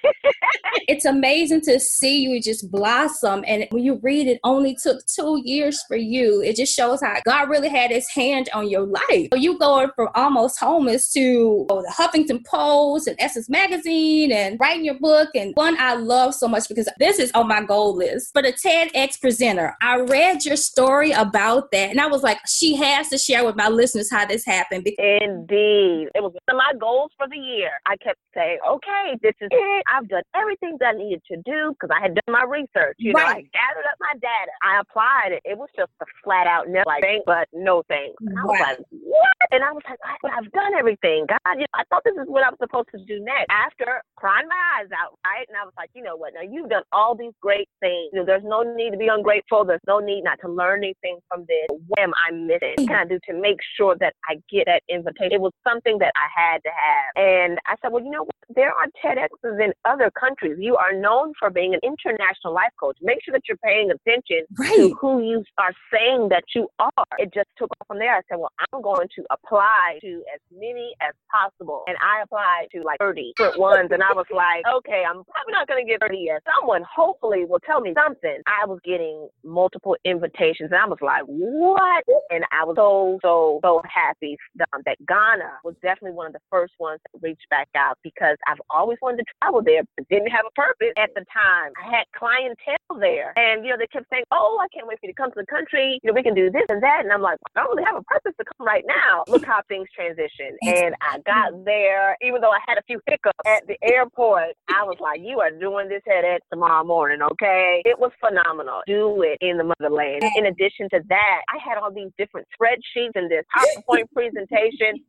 it's 0.88 1.06
amazing 1.06 1.62
to 1.62 1.80
see 1.80 2.22
you 2.22 2.42
just 2.42 2.72
blossom. 2.72 3.44
And 3.48 3.68
when 3.72 3.84
you 3.84 4.00
read 4.02 4.28
it 4.28 4.40
only 4.44 4.76
took 4.76 5.06
two 5.06 5.42
years 5.44 5.82
for 5.88 5.96
you, 5.96 6.42
it 6.42 6.56
just 6.56 6.76
shows 6.76 7.02
how 7.02 7.16
God 7.26 7.50
really 7.50 7.70
had 7.70 7.92
his 7.92 8.08
hand 8.10 8.50
on 8.54 8.70
your 8.70 8.86
life. 8.86 9.30
So 9.32 9.38
you 9.38 9.58
going 9.58 9.90
from 9.96 10.10
almost 10.16 10.60
homeless 10.60 11.12
to 11.14 11.66
oh, 11.70 11.82
the 11.82 11.94
Huffington 11.98 12.46
Post 12.46 13.08
and 13.08 13.16
Essence 13.20 13.50
Magazine 13.50 14.32
and 14.32 14.58
writing 14.60 14.86
your 14.86 15.00
book. 15.00 15.30
And 15.36 15.54
one 15.56 15.78
I 15.80 15.96
love 15.96 16.34
so 16.34 16.48
much 16.48 16.68
because 16.68 16.90
this 17.00 17.20
is 17.20 17.32
on 17.34 17.48
my 17.48 17.64
goal 17.64 17.96
list 17.96 18.32
for 18.34 18.42
the 18.42 18.54
TEDx 18.54 19.20
presenter. 19.20 19.76
I 19.82 20.00
read 20.00 20.46
your 20.46 20.58
story 20.58 21.12
about 21.12 21.72
that 21.72 21.90
and 21.90 22.00
I 22.00 22.08
was 22.08 22.24
like, 22.24 22.40
she 22.48 22.76
has 22.76 23.10
to 23.10 23.18
share 23.18 23.46
with 23.46 23.56
my 23.56 23.68
listeners 23.68 24.10
how 24.12 24.26
this 24.26 24.46
happened. 24.46 24.88
Indeed. 24.98 26.10
It 26.16 26.22
was 26.22 26.34
one 26.34 26.42
of 26.50 26.58
my 26.58 26.74
goals 26.80 27.12
for 27.18 27.28
the 27.28 27.38
year. 27.38 27.72
I 27.86 27.98
kept 27.98 28.20
saying, 28.34 28.60
okay, 28.68 29.18
this 29.22 29.34
is 29.42 29.50
it. 29.52 29.84
I've 29.94 30.08
done 30.08 30.24
everything 30.36 30.61
that 30.80 30.96
I 30.96 30.98
needed 30.98 31.22
to 31.32 31.38
do 31.38 31.74
because 31.74 31.90
I 31.96 32.02
had 32.02 32.16
done 32.16 32.34
my 32.34 32.44
research. 32.44 32.96
You 32.98 33.14
right. 33.14 33.24
know, 33.24 33.30
I 33.30 33.42
gathered 33.42 33.88
up 33.90 33.98
my 34.00 34.14
data. 34.14 34.52
I 34.62 34.80
applied 34.80 35.32
it. 35.32 35.42
It 35.46 35.58
was 35.58 35.70
just 35.76 35.92
a 36.02 36.06
flat 36.24 36.48
out 36.48 36.70
no, 36.70 36.84
like, 36.86 37.04
but 37.26 37.48
no 37.54 37.84
thanks. 37.88 38.16
And 38.22 38.38
I 38.38 38.44
was 38.44 38.60
like, 38.60 38.78
what? 38.92 39.41
And 39.52 39.64
I 39.64 39.72
was 39.72 39.84
like, 39.84 40.00
I, 40.04 40.16
have 40.32 40.50
done 40.52 40.74
everything. 40.78 41.26
God, 41.28 41.40
you 41.56 41.68
know, 41.68 41.76
I 41.76 41.84
thought 41.90 42.04
this 42.06 42.16
is 42.16 42.28
what 42.28 42.44
I 42.44 42.50
was 42.50 42.58
supposed 42.60 42.88
to 42.96 43.04
do 43.04 43.20
next. 43.20 43.52
After 43.52 44.02
crying 44.16 44.48
my 44.48 44.80
eyes 44.80 44.88
out, 44.96 45.20
right? 45.26 45.46
And 45.48 45.58
I 45.58 45.66
was 45.66 45.74
like, 45.76 45.90
you 45.94 46.04
know 46.04 46.16
what? 46.16 46.34
Now 46.34 46.42
you've 46.42 46.70
done 46.70 46.84
all 46.92 47.16
these 47.16 47.34
great 47.42 47.68
things. 47.82 48.12
You 48.14 48.20
know, 48.20 48.26
there's 48.26 48.46
no 48.46 48.64
need 48.64 48.92
to 48.92 48.98
be 48.98 49.08
ungrateful. 49.08 49.66
There's 49.66 49.84
no 49.88 50.00
need 50.00 50.24
not 50.24 50.40
to 50.42 50.50
learn 50.50 50.84
anything 50.84 51.20
from 51.28 51.46
this. 51.48 51.68
What 51.88 52.00
am 52.00 52.14
I 52.16 52.32
missing? 52.32 52.76
What 52.78 52.88
can 52.88 52.96
I 52.96 53.06
do 53.06 53.20
to 53.28 53.34
make 53.34 53.58
sure 53.76 53.96
that 54.00 54.14
I 54.30 54.40
get 54.50 54.68
that 54.68 54.84
invitation? 54.88 55.34
It 55.34 55.42
was 55.42 55.54
something 55.68 56.00
that 56.00 56.14
I 56.16 56.28
had 56.32 56.64
to 56.64 56.72
have. 56.72 57.12
And 57.16 57.60
I 57.68 57.76
said, 57.82 57.92
well, 57.92 58.04
you 58.04 58.12
know 58.12 58.24
what? 58.24 58.36
There 58.56 58.72
are 58.72 58.88
TEDx's 59.04 59.60
in 59.60 59.74
other 59.86 60.12
countries. 60.12 60.58
You 60.60 60.76
are 60.78 60.94
known 60.94 61.34
for 61.40 61.50
being 61.50 61.74
an 61.74 61.80
international 61.84 62.54
life 62.54 62.72
coach. 62.80 62.98
Make 63.02 63.20
sure 63.24 63.34
that 63.34 63.44
you're 63.48 63.58
paying 63.64 63.92
attention 63.92 64.46
right. 64.58 64.76
to 64.76 64.96
who 65.00 65.24
you 65.24 65.44
are 65.58 65.74
saying 65.92 66.30
that 66.30 66.44
you 66.56 66.68
are. 66.80 67.06
It 67.18 67.34
just 67.34 67.48
took 67.58 67.70
off 67.80 67.88
from 67.88 68.00
there. 68.00 68.16
I 68.16 68.22
said, 68.30 68.40
well, 68.40 68.52
I'm 68.72 68.82
going 68.82 69.08
to 69.16 69.26
apply 69.44 70.00
to 70.02 70.24
as 70.34 70.40
many 70.52 70.94
as 71.02 71.14
possible. 71.32 71.84
And 71.88 71.98
I 72.02 72.24
applied 72.24 72.68
to 72.74 72.82
like 72.82 73.00
30 73.00 73.34
different 73.38 73.60
ones. 73.60 73.90
And 73.92 74.04
I 74.04 74.14
was 74.14 74.26
like, 74.34 74.64
okay, 74.66 75.04
I'm 75.08 75.24
probably 75.24 75.54
not 75.54 75.68
going 75.68 75.86
to 75.86 75.90
get 75.90 76.02
30 76.02 76.18
yet. 76.18 76.42
Someone 76.56 76.84
hopefully 76.84 77.46
will 77.46 77.60
tell 77.66 77.82
me 77.82 77.94
something. 77.96 78.42
I 78.48 78.66
was 78.66 78.80
getting 78.86 79.28
multiple 79.44 79.96
invitations 80.06 80.70
and 80.72 80.80
I 80.80 80.86
was 80.86 81.00
like, 81.02 81.24
what? 81.26 82.04
And 82.30 82.44
I 82.52 82.64
was 82.66 82.76
so, 82.78 83.20
so, 83.22 83.60
so 83.64 83.82
happy 83.88 84.38
um, 84.74 84.82
that 84.86 84.98
Ghana 85.08 85.62
was 85.64 85.76
definitely 85.82 86.16
one 86.16 86.28
of 86.28 86.34
the 86.34 86.44
first 86.50 86.74
ones 86.80 87.00
that 87.04 87.20
reached 87.22 87.48
back 87.50 87.70
out 87.76 87.98
because 88.04 88.38
I've 88.48 88.62
always 88.70 88.98
wanted 89.02 89.18
to 89.18 89.26
travel 89.42 89.62
there, 89.64 89.84
but 89.98 90.08
didn't 90.10 90.32
have 90.32 90.46
a 90.48 90.52
purpose 90.52 90.94
at 90.98 91.10
the 91.16 91.26
time. 91.32 91.72
I 91.82 91.98
had 91.98 92.06
clientele 92.16 93.00
there. 93.00 93.34
And, 93.38 93.66
you 93.66 93.72
know, 93.72 93.78
they 93.78 93.88
kept 93.88 94.08
saying, 94.12 94.24
oh, 94.32 94.60
I 94.62 94.68
can't 94.74 94.88
wait 94.88 95.00
for 95.00 95.08
you 95.08 95.14
to 95.14 95.18
come 95.18 95.32
to 95.32 95.40
the 95.40 95.46
country. 95.46 96.00
You 96.04 96.10
know, 96.10 96.14
we 96.14 96.24
can 96.24 96.36
do 96.36 96.50
this 96.52 96.66
and 96.70 96.82
that. 96.84 97.02
And 97.04 97.12
I'm 97.12 97.22
like, 97.22 97.38
I 97.56 97.62
don't 97.62 97.76
really 97.76 97.86
have 97.86 97.96
a 97.96 98.04
purpose 98.04 98.34
to 98.40 98.46
come 98.46 98.66
right 98.66 98.84
now. 98.88 99.24
Look 99.32 99.46
how 99.46 99.62
things 99.68 99.88
transition. 99.96 100.58
And 100.62 100.96
I 101.02 101.20
got 101.26 101.54
mm-hmm. 101.54 101.64
there, 101.64 102.18
even 102.22 102.42
though 102.42 102.52
I 102.52 102.60
had 102.68 102.78
a 102.78 102.84
few 102.84 103.00
hiccups 103.08 103.38
at 103.46 103.66
the 103.68 103.78
airport, 103.82 104.56
I 104.70 104.84
was 104.84 104.98
like, 105.00 105.22
you 105.24 105.40
are 105.40 105.52
doing 105.52 105.90
this 105.90 106.02
headache 106.06 106.42
tomorrow 106.52 106.84
morning, 106.84 107.22
okay? 107.22 107.82
It 107.86 107.98
was 107.98 108.12
phenomenal. 108.20 108.82
Do 108.88 109.22
it 109.24 109.38
in 109.42 109.58
the 109.58 109.64
motherland. 109.64 110.24
In 110.36 110.46
addition 110.48 110.90
to 110.92 111.02
that, 111.10 111.42
I 111.50 111.58
had 111.64 111.78
all 111.78 111.92
these 111.92 112.12
different 112.18 112.48
spreadsheets 112.52 113.16
and 113.16 113.32
this 113.32 113.46
PowerPoint 113.56 114.12
presentation 114.14 115.00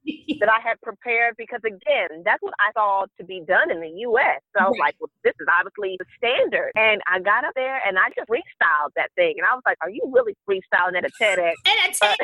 that 0.40 0.48
I 0.48 0.60
had 0.62 0.80
prepared 0.82 1.34
because, 1.36 1.60
again, 1.64 2.22
that's 2.24 2.42
what 2.42 2.54
I 2.60 2.70
saw 2.74 3.06
to 3.18 3.24
be 3.24 3.42
done 3.46 3.70
in 3.70 3.80
the 3.80 3.90
U.S. 4.06 4.40
So 4.56 4.64
I 4.64 4.68
was 4.68 4.78
like, 4.78 4.94
well, 5.00 5.10
this 5.24 5.34
is 5.40 5.46
obviously 5.50 5.96
the 5.98 6.06
standard. 6.16 6.72
And 6.76 7.00
I 7.06 7.20
got 7.20 7.44
up 7.44 7.52
there 7.54 7.80
and 7.86 7.98
I 7.98 8.08
just 8.16 8.28
freestyled 8.28 8.94
that 8.96 9.10
thing. 9.16 9.34
And 9.38 9.46
I 9.50 9.54
was 9.54 9.62
like, 9.66 9.78
are 9.82 9.90
you 9.90 10.02
really 10.12 10.34
freestyling 10.48 10.96
at 10.96 11.04
a 11.04 11.10
TEDx? 11.20 11.52
At 11.66 11.90
a 11.90 11.92
TEDx. 11.92 12.22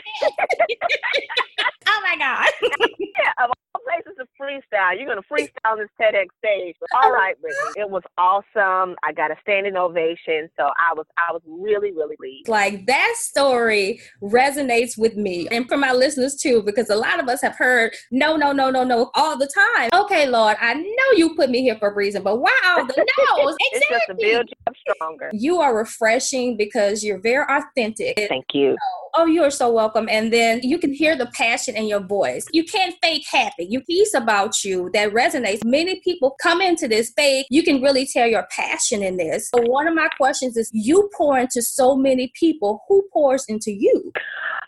oh 1.89 2.01
my 2.05 2.17
God. 2.17 2.49
yeah, 2.99 3.45
of 3.45 3.51
all 3.51 3.81
places 3.85 4.17
to 4.19 4.27
freestyle, 4.41 4.97
you're 4.97 5.07
going 5.07 5.21
to 5.21 5.29
freestyle 5.29 5.77
this 5.77 5.89
TEDx 6.01 6.27
stage. 6.39 6.77
But 6.81 6.89
all 7.03 7.13
right, 7.13 7.35
Brittany, 7.41 7.61
it 7.77 7.91
was 7.91 8.03
awesome. 8.17 8.97
I 9.03 9.13
got 9.13 9.31
a 9.31 9.37
standing 9.43 9.77
ovation. 9.77 10.49
So 10.59 10.65
I 10.65 10.95
was, 10.95 11.07
I 11.17 11.33
was 11.33 11.43
really, 11.47 11.93
really 11.93 12.17
pleased. 12.17 12.49
Like 12.49 12.87
that 12.87 13.15
story 13.17 14.01
resonates 14.23 14.99
with 14.99 15.17
me 15.17 15.49
and 15.51 15.69
for 15.69 15.77
my 15.77 15.93
listeners 15.93 16.37
too, 16.37 16.63
because 16.63 16.91
a 16.91 16.97
lot 16.97 17.21
of 17.21 17.29
us 17.29 17.41
have 17.43 17.57
heard 17.57 17.93
no, 18.11 18.37
no, 18.37 18.53
no, 18.53 18.71
no, 18.71 18.85
no 18.85 19.11
all 19.15 19.37
the 19.37 19.49
time. 19.49 19.91
Okay, 19.95 20.29
Lord, 20.29 20.57
I 20.61 20.75
know 20.75 21.17
you 21.17 21.35
put 21.35 21.51
me 21.51 21.63
here 21.63 21.77
for 21.79 21.89
a 21.89 21.95
reason, 21.95 22.23
but 22.23 22.41
wow, 22.41 22.51
the 22.77 23.07
no's. 23.39 23.57
exactly. 23.61 23.69
it's 23.73 23.89
just 23.89 24.07
to 24.09 24.15
build 24.15 24.49
you 24.49 24.57
up 24.67 24.75
stronger. 24.95 25.31
You 25.33 25.61
are 25.61 25.77
refreshing 25.77 26.57
because 26.57 27.03
you're 27.03 27.21
very 27.21 27.45
authentic. 27.49 28.17
Thank 28.29 28.47
you. 28.53 28.77
Oh, 29.17 29.27
you 29.27 29.43
are 29.43 29.51
so 29.51 29.71
welcome. 29.73 30.09
And 30.11 30.33
then 30.33 30.61
you 30.63 30.79
can 30.79 30.93
hear 30.93 31.17
the 31.17 31.27
passion 31.27 31.77
in 31.77 31.87
your 31.87 32.01
voice. 32.01 32.47
You 32.53 32.65
can't 32.65 32.95
fake 33.03 33.27
happy. 33.31 33.67
You 33.69 33.81
piece 33.83 34.15
about 34.15 34.65
you 34.65 34.91
that 34.95 35.13
resonates. 35.13 35.65
Many 35.65 36.01
people 36.01 36.37
come 36.43 36.61
into 36.61 36.89
this 36.89 37.13
fake. 37.17 37.47
You 37.51 37.63
can 37.63 37.83
really 37.83 38.07
tell 38.07 38.27
your 38.27 38.47
passion 38.55 39.03
in 39.03 39.17
this. 39.17 39.51
So 39.55 39.63
one 39.63 39.87
of 39.87 39.95
my 39.95 40.09
questions 40.17 40.57
is 40.57 40.71
you 40.73 41.11
pour 41.17 41.39
into 41.39 41.63
so 41.63 41.97
many 41.97 42.33
people. 42.39 42.85
Who 42.89 43.05
pours 43.13 43.45
into 43.49 43.73
you? 43.73 44.13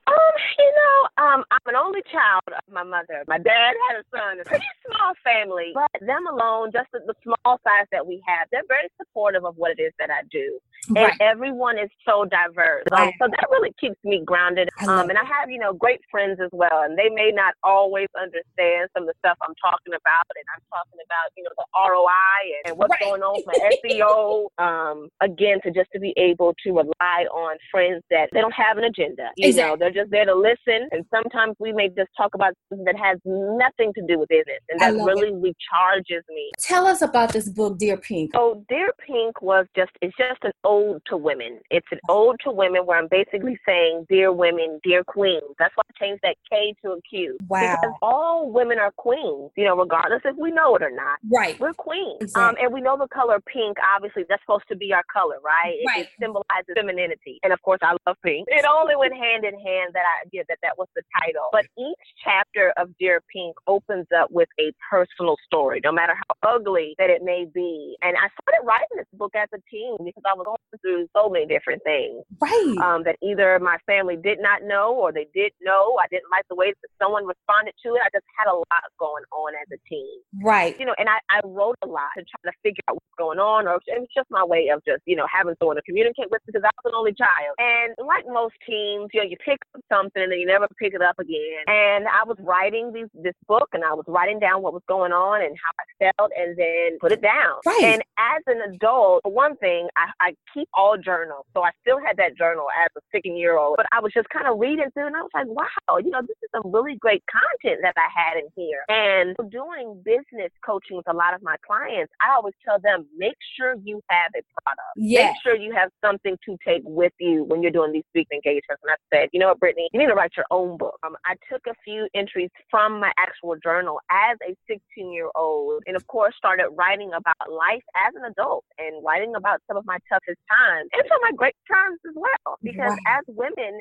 Um, 0.07 0.17
you 0.59 0.73
know, 0.75 1.25
um, 1.25 1.45
I'm 1.51 1.61
an 1.67 1.77
only 1.77 2.01
child 2.11 2.43
of 2.47 2.73
my 2.73 2.83
mother. 2.83 3.23
My 3.29 3.39
dad 3.39 3.75
had 3.89 4.01
a 4.01 4.05
son. 4.11 4.41
A 4.41 4.45
pretty 4.45 4.65
small 4.87 5.13
family, 5.23 5.73
but 5.75 5.89
them 6.01 6.27
alone, 6.27 6.71
just 6.73 6.89
the, 6.93 7.01
the 7.07 7.15
small 7.23 7.59
size 7.63 7.87
that 7.93 8.07
we 8.07 8.23
have, 8.27 8.49
they're 8.51 8.67
very 8.69 8.89
supportive 9.01 9.45
of 9.45 9.57
what 9.57 9.73
it 9.79 9.83
is 9.83 9.93
that 9.99 10.11
I 10.11 10.23
do. 10.31 10.59
Right. 10.91 11.13
And 11.13 11.21
everyone 11.21 11.79
is 11.79 11.91
so 12.09 12.25
diverse. 12.25 12.85
Right. 12.91 13.09
Um, 13.09 13.13
so 13.21 13.29
that 13.29 13.47
really 13.51 13.73
keeps 13.81 13.97
me 14.03 14.23
grounded. 14.31 14.71
Um, 14.87 15.11
and 15.11 15.19
I 15.19 15.27
have, 15.27 15.51
you 15.51 15.59
know, 15.59 15.73
great 15.75 16.01
friends 16.11 16.39
as 16.39 16.51
well. 16.53 16.87
And 16.87 16.97
they 16.97 17.11
may 17.11 17.35
not 17.35 17.55
always 17.65 18.07
understand 18.15 18.87
some 18.95 19.03
of 19.03 19.09
the 19.11 19.19
stuff 19.19 19.37
I'm 19.43 19.59
talking 19.59 19.91
about. 19.91 20.31
And 20.39 20.47
I'm 20.55 20.63
talking 20.71 21.03
about, 21.03 21.27
you 21.37 21.43
know, 21.43 21.51
the 21.59 21.67
ROI 21.75 22.39
and, 22.63 22.63
and 22.71 22.75
what's 22.79 22.95
right. 22.95 23.03
going 23.03 23.23
on 23.23 23.43
for 23.43 23.55
SEO. 23.59 24.47
Um, 24.61 25.09
again, 25.23 25.59
to 25.65 25.71
just 25.71 25.89
to 25.95 26.01
be 26.01 26.13
able 26.19 26.55
to 26.65 26.71
rely 26.71 27.25
on 27.33 27.57
friends 27.71 28.03
that 28.11 28.29
they 28.33 28.41
don't 28.41 28.53
have 28.53 28.77
an 28.77 28.85
agenda. 28.85 29.31
You 29.37 29.49
exactly. 29.49 29.71
know, 29.71 29.77
they're 29.79 30.03
just 30.03 30.11
there 30.11 30.27
to 30.27 30.35
listen. 30.35 30.89
And 30.93 31.05
sometimes 31.13 31.57
we 31.59 31.73
may 31.73 31.89
just 31.89 32.11
talk 32.17 32.35
about 32.35 32.53
something 32.69 32.85
that 32.85 32.97
has 32.97 33.19
nothing 33.25 33.93
to 33.95 34.03
do 34.07 34.19
with 34.19 34.29
business. 34.29 34.61
And 34.69 34.81
that 34.81 34.93
really 34.93 35.29
it. 35.29 35.41
recharges 35.41 36.23
me. 36.29 36.51
Tell 36.59 36.87
us 36.87 37.01
about 37.01 37.33
this 37.33 37.49
book, 37.49 37.79
Dear 37.79 37.97
Pink. 37.97 38.33
Oh, 38.35 38.63
Dear 38.69 38.91
Pink 39.07 39.41
was 39.41 39.67
just, 39.75 39.93
it's 40.03 40.17
just 40.19 40.43
an 40.43 40.53
ode 40.65 41.01
to 41.07 41.17
women. 41.17 41.61
It's 41.71 41.87
an 41.91 42.01
ode 42.09 42.37
to 42.45 42.51
women 42.51 42.85
where 42.85 42.99
I'm 42.99 43.09
basically 43.11 43.59
saying, 43.67 44.07
Dear 44.11 44.20
dear 44.21 44.33
women, 44.33 44.79
dear 44.85 45.03
queens. 45.03 45.43
That's 45.59 45.75
why 45.77 45.83
I 45.89 46.05
changed 46.05 46.21
that 46.23 46.37
K 46.51 46.75
to 46.85 46.93
a 46.93 47.01
Q. 47.09 47.39
Wow. 47.49 47.61
Because 47.81 47.97
all 48.03 48.51
women 48.53 48.79
are 48.79 48.93
queens, 48.99 49.51
you 49.57 49.65
know, 49.65 49.75
regardless 49.77 50.21
if 50.27 50.37
we 50.37 50.51
know 50.51 50.77
it 50.77 50.83
or 50.83 50.91
not. 50.91 51.19
Right. 51.33 51.59
We're 51.59 51.73
queens. 51.73 52.19
Exactly. 52.21 52.43
Um, 52.45 52.55
and 52.61 52.75
we 52.75 52.83
know 52.83 52.99
the 52.99 53.09
color 53.09 53.41
pink, 53.41 53.79
obviously, 53.97 54.25
that's 54.29 54.43
supposed 54.43 54.69
to 54.69 54.77
be 54.77 54.93
our 54.93 55.05
color, 55.11 55.37
right? 55.43 55.73
It, 55.81 55.87
Right. 55.87 56.03
it 56.05 56.09
symbolizes 56.21 56.75
femininity. 56.77 57.39
And 57.43 57.53
of 57.53 57.63
course, 57.63 57.81
I 57.83 57.97
love 58.07 58.17
pink. 58.25 58.47
It 58.51 58.65
only 58.69 58.95
went 58.95 59.15
hand 59.15 59.45
in 59.45 59.55
hand 59.55 59.95
that 59.95 60.05
I 60.05 60.29
yeah, 60.33 60.43
that 60.49 60.59
that 60.63 60.77
was 60.77 60.89
the 60.95 61.03
title. 61.25 61.49
But 61.53 61.65
each 61.79 62.07
chapter 62.23 62.73
of 62.77 62.91
Dear 62.99 63.23
Pink 63.35 63.57
opens 63.67 64.07
up 64.17 64.31
with 64.31 64.49
a 64.61 64.71
personal 64.91 65.37
story, 65.47 65.81
no 65.83 65.93
matter 65.93 66.13
how 66.15 66.57
ugly 66.57 66.95
that 66.99 67.09
it 67.09 67.23
may 67.25 67.47
be. 67.53 67.97
And 68.03 68.17
I 68.17 68.29
started 68.43 68.67
writing 68.67 68.97
this 68.97 69.07
book 69.15 69.33
as 69.35 69.49
a 69.55 69.59
teen 69.71 69.97
because 70.05 70.23
I 70.27 70.35
was 70.35 70.45
going 70.45 70.59
through 70.83 71.09
so 71.17 71.29
many 71.31 71.47
different 71.47 71.83
things 71.85 72.23
Right. 72.41 72.77
um, 72.83 73.03
that 73.05 73.17
either 73.23 73.59
my 73.61 73.79
family 73.87 74.10
did 74.17 74.39
not 74.41 74.63
know 74.63 74.95
or 74.95 75.13
they 75.13 75.27
did 75.35 75.53
know. 75.61 75.99
I 76.03 76.07
didn't 76.11 76.31
like 76.31 76.47
the 76.49 76.57
way 76.57 76.73
that 76.73 76.91
someone 77.03 77.27
responded 77.27 77.75
to 77.85 77.95
it. 77.95 78.03
I 78.05 78.11
just 78.13 78.27
had 78.39 78.51
a 78.51 78.57
lot 78.57 78.85
going 78.99 79.25
on 79.33 79.55
as 79.55 79.69
a 79.73 79.79
teen 79.89 80.21
right. 80.43 80.79
you 80.79 80.87
know, 80.87 80.95
and 80.99 81.09
I, 81.09 81.19
I 81.31 81.41
wrote 81.45 81.77
a 81.83 81.87
lot 81.87 82.11
to 82.17 82.25
try 82.25 82.51
to 82.51 82.57
figure 82.63 82.83
out 82.89 82.95
what's 82.95 83.19
going 83.19 83.39
on, 83.39 83.67
or 83.67 83.81
it 83.87 84.01
was 84.01 84.09
just 84.15 84.31
my 84.31 84.45
way 84.45 84.69
of 84.73 84.83
just, 84.85 85.03
you 85.07 85.17
know, 85.17 85.27
having 85.31 85.55
someone 85.59 85.77
to 85.77 85.83
communicate 85.83 86.31
with 86.31 86.41
because 86.47 86.63
I 86.65 86.71
was 86.83 86.93
an 86.93 86.97
only 86.97 87.13
child. 87.13 87.55
And 87.59 87.95
like 88.07 88.25
most 88.27 88.55
teens, 88.67 89.11
you 89.13 89.21
know, 89.21 89.29
you 89.29 89.37
pick 89.45 89.59
up 89.75 89.81
something 89.93 90.23
and 90.23 90.33
then 90.33 90.39
you 90.39 90.47
never 90.47 90.67
pick 90.79 90.95
it 90.95 91.03
up 91.03 91.19
again. 91.19 91.65
And 91.67 92.07
I 92.09 92.25
was 92.25 92.37
writing 92.41 92.93
these, 92.93 93.11
this 93.15 93.37
book 93.47 93.69
and 93.73 93.85
I 93.85 93.95
was 93.95 94.05
writing 94.09 94.39
down 94.39 94.63
what 94.63 94.73
was 94.73 94.83
going 94.89 95.13
on 95.13 95.43
and 95.43 95.57
how 95.57 95.73
I 95.77 96.13
felt 96.17 96.33
and 96.37 96.57
then 96.57 96.99
put 97.01 97.13
it 97.13 97.23
down. 97.23 97.61
Right. 97.65 97.83
And 97.83 98.03
as 98.19 98.43
an 98.47 98.61
adult, 98.75 99.23
for 99.23 99.33
one 99.33 99.57
thing, 99.57 99.89
I, 99.97 100.11
I 100.21 100.35
keep 100.55 100.69
all 100.75 100.97
journals. 100.97 101.47
So 101.55 101.63
I 101.63 101.71
still 101.83 101.99
had 101.99 102.17
that 102.19 102.37
journal 102.37 102.67
as 102.77 102.91
a 102.97 103.01
16 103.13 103.37
year 103.37 103.59
old, 103.59 103.77
but 103.77 103.87
I 103.93 104.00
was 104.01 104.13
just 104.13 104.29
kind 104.31 104.47
of 104.47 104.59
reading 104.59 104.87
through 104.95 105.07
and 105.07 105.17
I 105.17 105.23
was 105.23 105.31
like, 105.35 105.47
wow, 105.49 105.99
you 105.99 106.11
know, 106.11 106.21
this 106.23 106.37
is 106.43 106.51
some 106.53 106.71
really 106.73 106.97
great 106.97 107.23
content 107.31 107.81
that 107.83 107.95
I 107.97 108.09
had 108.11 108.39
in 108.39 108.49
here. 108.57 108.83
And 108.89 109.37
doing 109.51 110.03
business 110.05 110.51
coaching 110.65 110.97
with 110.97 111.09
a 111.09 111.15
lot 111.15 111.35
of 111.35 111.43
my 111.43 111.57
clients, 111.67 112.13
I 112.21 112.35
always 112.35 112.55
tell 112.65 112.79
them, 112.81 113.07
make 113.17 113.37
sure 113.57 113.75
you 113.85 114.01
have 114.11 114.31
a 114.37 114.43
product. 114.63 114.95
Yeah. 114.97 115.27
Make 115.29 115.37
sure 115.43 115.57
you 115.57 115.73
have 115.75 115.91
something 116.05 116.37
to 116.47 116.57
take 116.67 116.83
with 116.85 117.13
you 117.21 117.45
when 117.45 117.63
you're 117.63 117.73
doing 117.73 117.93
these 117.93 118.05
speaking 118.11 118.41
engagements. 118.45 118.83
And 118.83 118.93
I 118.93 118.97
said, 119.13 119.29
you 119.33 119.41
know 119.41 119.49
what, 119.49 119.61
Brittany, 119.61 119.89
you 119.93 120.01
need 120.01 120.09
to 120.09 120.15
write 120.15 120.33
your 120.37 120.47
own 120.51 120.77
book. 120.79 120.99
Um, 121.05 121.17
I 121.25 121.35
took 121.51 121.63
a 121.69 121.75
few 121.85 122.09
entries 122.15 122.51
from 122.71 123.01
my 123.01 123.13
actual 123.19 123.57
journal 123.63 124.01
as 124.11 124.37
a 124.49 124.55
16 124.69 125.13
year 125.13 125.29
old, 125.37 125.83
and 125.87 125.97
of 125.97 126.07
course, 126.07 126.35
started 126.37 126.69
writing 126.77 127.11
about 127.15 127.51
life 127.51 127.83
as 127.97 128.15
an 128.17 128.25
adult 128.31 128.65
and 128.79 129.05
writing 129.05 129.35
about 129.37 129.61
some 129.69 129.77
of 129.77 129.85
my 129.87 129.99
toughest 130.09 130.39
times 130.51 130.89
and 130.93 131.03
some 131.09 131.17
of 131.17 131.23
my 131.23 131.37
great 131.37 131.57
times 131.71 131.99
as 132.09 132.15
well. 132.17 132.57
Because 132.63 132.91
Wow. 132.91 133.19
as 133.19 133.25
women, 133.29 133.81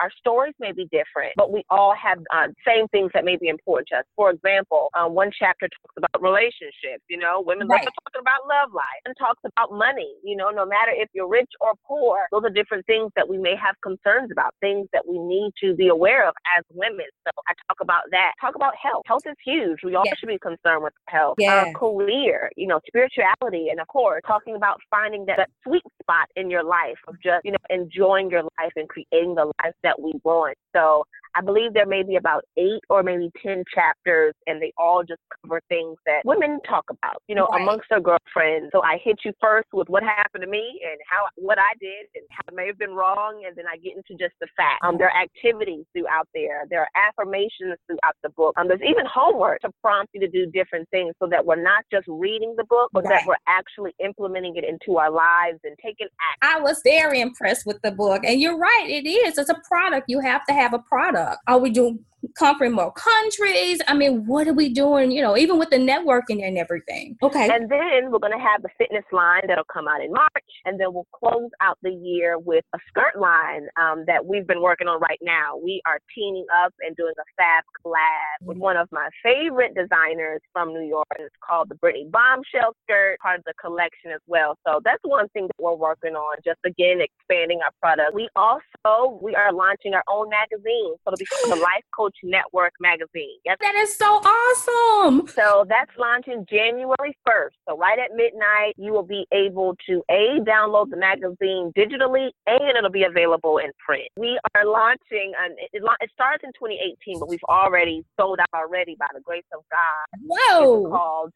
our 0.00 0.10
stories 0.18 0.54
may 0.60 0.72
be 0.72 0.86
different, 0.92 1.32
but 1.36 1.52
we 1.52 1.62
all 1.70 1.94
have 1.94 2.18
uh, 2.34 2.48
same 2.66 2.88
things 2.88 3.10
that 3.14 3.24
may 3.24 3.36
be 3.36 3.48
important 3.48 3.88
to 3.88 3.98
us. 3.98 4.04
For 4.16 4.30
example, 4.30 4.88
um, 4.98 5.14
one 5.14 5.30
chapter 5.36 5.68
talks 5.68 5.94
about 5.96 6.22
relationships. 6.22 7.04
You 7.08 7.18
know, 7.18 7.42
women 7.44 7.68
Right. 7.68 7.84
love 7.84 7.92
talking 8.04 8.20
about 8.20 8.46
love 8.48 8.72
life 8.74 9.02
and 9.06 9.14
talks 9.18 9.40
about 9.44 9.72
money. 9.72 10.14
You 10.24 10.36
know, 10.36 10.50
no 10.50 10.66
matter 10.66 10.92
if 10.94 11.08
you're 11.14 11.28
rich 11.28 11.50
or 11.60 11.72
poor, 11.86 12.26
those 12.32 12.42
are 12.44 12.50
different 12.50 12.84
things 12.86 13.10
that 13.16 13.28
we 13.28 13.38
may 13.38 13.54
have 13.56 13.74
concerns 13.82 14.30
about, 14.32 14.54
things 14.60 14.88
that 14.92 15.06
we 15.06 15.18
need 15.18 15.52
to 15.62 15.74
be 15.74 15.88
aware 15.88 16.26
of 16.28 16.34
as 16.56 16.64
women. 16.70 17.06
So 17.26 17.30
I 17.48 17.52
talk 17.68 17.78
about 17.80 18.02
that. 18.10 18.32
Talk 18.40 18.54
about 18.56 18.74
health. 18.80 19.02
Health 19.06 19.22
is 19.26 19.36
huge. 19.44 19.78
We 19.84 19.94
all 19.94 20.04
Yeah. 20.06 20.14
should 20.18 20.28
be 20.28 20.38
concerned 20.38 20.82
with 20.82 20.94
health. 21.08 21.36
Yeah. 21.38 21.62
Uh, 21.62 21.72
career, 21.78 22.50
you 22.56 22.66
know, 22.66 22.80
spirituality, 22.86 23.68
and 23.70 23.80
of 23.80 23.86
course, 23.88 24.22
talking 24.26 24.56
about 24.56 24.80
finding 24.90 25.24
that, 25.26 25.36
that 25.38 25.50
sweet 25.66 25.82
spot 26.02 26.28
in 26.36 26.50
your 26.50 26.62
life 26.62 26.98
of 27.08 27.14
just, 27.22 27.44
you 27.44 27.52
know, 27.52 27.58
enjoying 27.70 28.30
your 28.30 28.42
life 28.58 28.72
and 28.76 28.88
creating 28.88 29.34
the 29.34 29.46
life 29.62 29.74
that 29.82 30.00
we 30.00 30.12
want. 30.24 30.56
So 30.74 31.04
I 31.34 31.40
believe 31.40 31.72
there 31.72 31.86
may 31.86 32.02
be 32.02 32.16
about 32.16 32.44
eight 32.58 32.80
or 32.90 33.02
maybe 33.02 33.30
10 33.42 33.64
chapters, 33.74 34.34
and 34.46 34.60
they 34.60 34.72
all 34.76 35.02
just 35.02 35.20
cover 35.42 35.60
things 35.68 35.96
that 36.06 36.20
women 36.24 36.58
talk 36.68 36.84
about, 36.90 37.22
you 37.26 37.34
know, 37.34 37.46
Right. 37.50 37.60
amongst 37.62 37.88
their 37.88 38.00
girlfriends. 38.00 38.70
So 38.72 38.82
I 38.82 38.98
hit 39.02 39.20
you 39.24 39.32
first 39.40 39.68
with 39.72 39.88
what 39.88 40.02
happened 40.02 40.42
to 40.42 40.48
me 40.50 40.80
and 40.84 41.00
how 41.08 41.24
what 41.36 41.58
I 41.58 41.72
did 41.80 42.06
and 42.14 42.24
how 42.30 42.42
it 42.48 42.54
may 42.54 42.66
have 42.66 42.78
been 42.78 42.94
wrong, 42.94 43.44
and 43.46 43.56
then 43.56 43.64
I 43.66 43.76
get 43.78 43.96
into 43.96 44.14
just 44.22 44.34
the 44.40 44.46
facts. 44.56 44.80
Um, 44.82 44.98
there 44.98 45.08
are 45.10 45.22
activities 45.22 45.84
throughout 45.94 46.28
there. 46.34 46.64
There 46.68 46.80
are 46.80 46.88
affirmations 46.94 47.76
throughout 47.86 48.16
the 48.22 48.30
book. 48.30 48.52
Um, 48.58 48.68
there's 48.68 48.82
even 48.82 49.06
homework 49.06 49.60
to 49.62 49.70
prompt 49.82 50.10
you 50.14 50.20
to 50.20 50.28
do 50.28 50.46
different 50.46 50.88
things 50.90 51.14
so 51.18 51.26
that 51.28 51.44
we're 51.44 51.56
not 51.62 51.84
just 51.90 52.06
reading 52.08 52.54
the 52.56 52.64
book, 52.64 52.90
but 52.92 53.04
Right. 53.04 53.20
that 53.20 53.26
we're 53.26 53.36
actually 53.46 53.94
implementing 54.00 54.56
it 54.56 54.64
into 54.64 54.98
our 54.98 55.10
lives 55.10 55.60
and 55.64 55.76
taking 55.82 56.08
action. 56.20 56.58
I 56.58 56.60
was 56.60 56.80
very 56.84 57.20
impressed 57.20 57.66
with 57.66 57.80
the 57.82 57.90
book. 57.90 58.22
And 58.24 58.40
you're 58.40 58.58
right, 58.58 58.86
it 58.88 59.08
is. 59.08 59.38
It's 59.38 59.48
a 59.50 59.60
product. 59.72 60.06
You 60.08 60.20
have 60.20 60.44
to 60.46 60.52
have 60.52 60.74
a 60.74 60.78
product. 60.78 61.38
Are 61.46 61.58
we 61.58 61.70
doing 61.70 61.98
conquering 62.38 62.72
more 62.72 62.92
countries? 62.92 63.80
I 63.88 63.94
mean, 63.94 64.24
what 64.26 64.46
are 64.46 64.52
we 64.52 64.68
doing, 64.68 65.10
you 65.10 65.22
know, 65.22 65.36
even 65.36 65.58
with 65.58 65.70
the 65.70 65.76
networking 65.76 66.46
and 66.46 66.56
everything? 66.56 67.16
Okay. 67.22 67.48
And 67.50 67.70
then 67.70 68.10
we're 68.10 68.18
going 68.18 68.32
to 68.32 68.38
have 68.38 68.62
the 68.62 68.68
fitness 68.78 69.04
line 69.12 69.42
that'll 69.48 69.64
come 69.72 69.88
out 69.88 70.02
in 70.02 70.12
March. 70.12 70.50
And 70.64 70.78
then 70.78 70.92
we'll 70.92 71.08
close 71.12 71.50
out 71.60 71.78
the 71.82 71.90
year 71.90 72.38
with 72.38 72.64
a 72.74 72.78
skirt 72.88 73.20
line 73.20 73.66
um, 73.80 74.04
that 74.06 74.24
we've 74.24 74.46
been 74.46 74.62
working 74.62 74.88
on 74.88 75.00
right 75.00 75.18
now. 75.22 75.56
We 75.62 75.82
are 75.86 75.98
teaming 76.14 76.46
up 76.62 76.72
and 76.80 76.94
doing 76.96 77.14
a 77.18 77.26
fab 77.36 77.64
collab 77.84 78.46
with 78.46 78.58
one 78.58 78.76
of 78.76 78.88
my 78.92 79.08
favorite 79.22 79.74
designers 79.74 80.40
from 80.52 80.72
New 80.72 80.86
York. 80.86 81.06
It's 81.18 81.34
called 81.44 81.68
the 81.70 81.74
Brittany 81.76 82.06
Bombshell 82.10 82.74
skirt, 82.84 83.18
part 83.20 83.38
of 83.38 83.44
the 83.44 83.54
collection 83.60 84.12
as 84.12 84.20
well. 84.26 84.56
So 84.66 84.80
that's 84.84 85.02
one 85.02 85.28
thing 85.30 85.48
that 85.48 85.62
we're 85.62 85.74
working 85.74 86.14
on, 86.14 86.36
just 86.44 86.60
again, 86.64 87.00
expanding 87.00 87.60
our 87.64 87.72
product. 87.80 88.14
We 88.14 88.28
also, 88.36 89.18
we 89.20 89.34
are 89.34 89.52
launching 89.62 89.94
our 89.94 90.04
own 90.08 90.28
magazine. 90.28 90.94
So 91.04 91.12
it'll 91.12 91.22
be 91.22 91.26
called 91.26 91.58
the 91.58 91.62
Life 91.70 91.86
Coach 91.94 92.16
Network 92.22 92.72
magazine. 92.80 93.38
Yes, 93.44 93.58
that 93.60 93.74
is 93.76 93.96
so 93.96 94.20
awesome. 94.24 95.28
so 95.28 95.64
that's 95.68 95.90
launching 95.98 96.46
January 96.50 97.16
1st. 97.26 97.54
So 97.68 97.78
right 97.78 97.98
at 97.98 98.10
midnight, 98.14 98.74
you 98.76 98.92
will 98.92 99.06
be 99.06 99.26
able 99.32 99.76
to 99.86 100.02
A, 100.10 100.40
download 100.42 100.90
the 100.90 100.96
magazine 100.96 101.72
digitally 101.76 102.30
and 102.46 102.76
it'll 102.76 102.90
be 102.90 103.04
available 103.04 103.58
in 103.58 103.70
print. 103.84 104.08
We 104.16 104.38
are 104.54 104.66
launching, 104.66 105.32
it, 105.58 105.70
it, 105.72 105.82
it 106.00 106.10
starts 106.12 106.42
in 106.44 106.50
2018, 106.58 107.20
but 107.20 107.28
we've 107.28 107.48
already 107.48 108.04
sold 108.18 108.40
out 108.40 108.48
already 108.54 108.96
by 108.98 109.06
the 109.14 109.20
grace 109.20 109.46
of 109.54 109.62
God. 109.70 110.04
It's 110.14 110.24
Whoa. 110.26 110.88
called 110.90 111.32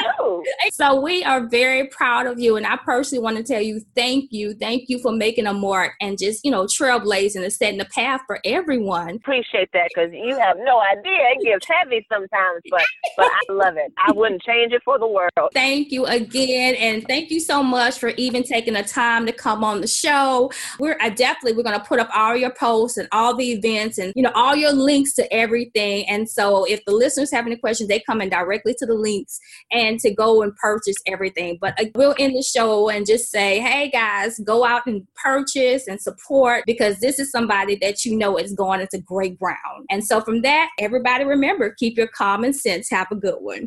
So 0.72 1.00
we 1.00 1.24
are 1.24 1.48
very 1.48 1.88
proud 1.88 2.28
of 2.28 2.40
you. 2.40 2.56
And 2.56 2.66
I 2.66 2.78
personally 2.78 3.24
want 3.24 3.38
to 3.38 3.44
tell 3.44 3.62
you 3.62 3.82
thank 3.96 4.32
you. 4.32 4.54
Thank 4.54 4.90
you 4.90 5.00
for 5.00 5.12
making 5.12 5.48
a 5.48 5.54
mark 5.54 5.94
and 6.02 6.18
just, 6.18 6.44
you 6.44 6.52
know, 6.52 6.66
trailblazing 6.66 7.44
and 7.44 7.54
setting 7.54 7.78
the 7.78 7.86
path 7.86 8.22
for 8.28 8.40
everyone. 8.46 9.16
Appreciate 9.16 9.70
that 9.74 9.90
because 9.94 10.12
you 10.14 10.38
have 10.38 10.58
no 10.60 10.82
idea. 10.82 11.20
It 11.32 11.44
gets 11.44 11.68
heavy 11.68 12.06
sometimes, 12.12 12.62
but 12.70 12.84
but 13.18 13.26
I 13.26 13.54
love 13.54 13.78
it. 13.78 13.94
I 13.98 14.12
wouldn't 14.14 14.42
change 14.42 14.74
it 14.74 14.82
for 14.84 15.00
the 15.00 15.08
world. 15.08 15.32
Thank 15.54 15.92
you 15.92 16.06
again. 16.06 16.76
And 16.76 17.06
thank 17.08 17.32
you 17.32 17.40
so 17.40 17.64
much 17.64 18.00
for 18.00 18.10
even 18.10 18.44
taking 18.44 18.74
the 18.74 18.84
time 18.84 19.26
to 19.26 19.32
come 19.32 19.64
on 19.64 19.82
the 19.82 19.88
show. 19.88 20.52
We're 20.80 20.98
I 21.02 21.10
definitely 21.10 21.54
we're 21.54 21.64
gonna 21.64 21.84
put 21.84 22.00
up 22.00 22.10
all 22.16 22.36
your 22.36 22.54
posts 22.54 22.98
and 22.98 23.08
all 23.12 23.36
the 23.36 23.52
events 23.52 23.98
and 23.98 24.14
you 24.16 24.24
know 24.24 24.32
all 24.34 24.56
your 24.56 24.74
links 24.74 25.14
to 25.16 25.34
everything. 25.34 26.08
And 26.10 26.30
so 26.30 26.66
if 26.66 26.84
the 26.86 26.94
listeners 26.94 27.32
have 27.32 27.46
any 27.46 27.58
questions, 27.58 27.90
they 27.90 28.00
come 28.00 28.22
in 28.22 28.30
directly 28.30 28.76
to 28.80 28.86
the 28.86 28.94
links 28.94 29.40
and 29.72 30.00
to 30.00 30.15
go 30.16 30.42
and 30.42 30.56
purchase 30.56 30.98
everything. 31.06 31.58
But 31.60 31.80
uh, 31.80 31.86
we'll 31.96 32.16
end 32.20 32.36
the 32.36 32.44
show 32.44 32.90
and 32.90 33.06
just 33.06 33.32
say, 33.32 33.60
hey 33.60 33.90
guys, 33.90 34.40
go 34.40 34.66
out 34.66 34.86
and 34.88 35.06
purchase 35.16 35.88
and 35.88 36.02
support 36.02 36.64
because 36.66 37.00
this 37.00 37.20
is 37.20 37.32
somebody 37.32 37.76
that 37.82 38.06
you 38.06 38.18
know 38.18 38.38
is 38.38 38.54
going 38.54 38.82
into 38.82 38.98
great 39.00 39.40
ground. 39.40 39.86
And 39.90 40.06
so 40.06 40.22
from 40.22 40.42
that, 40.42 40.70
everybody 40.80 41.24
remember, 41.24 41.76
keep 41.78 41.98
your 41.98 42.08
common 42.08 42.54
sense. 42.54 42.90
Have 42.90 43.12
a 43.12 43.16
good 43.16 43.38
one. 43.40 43.64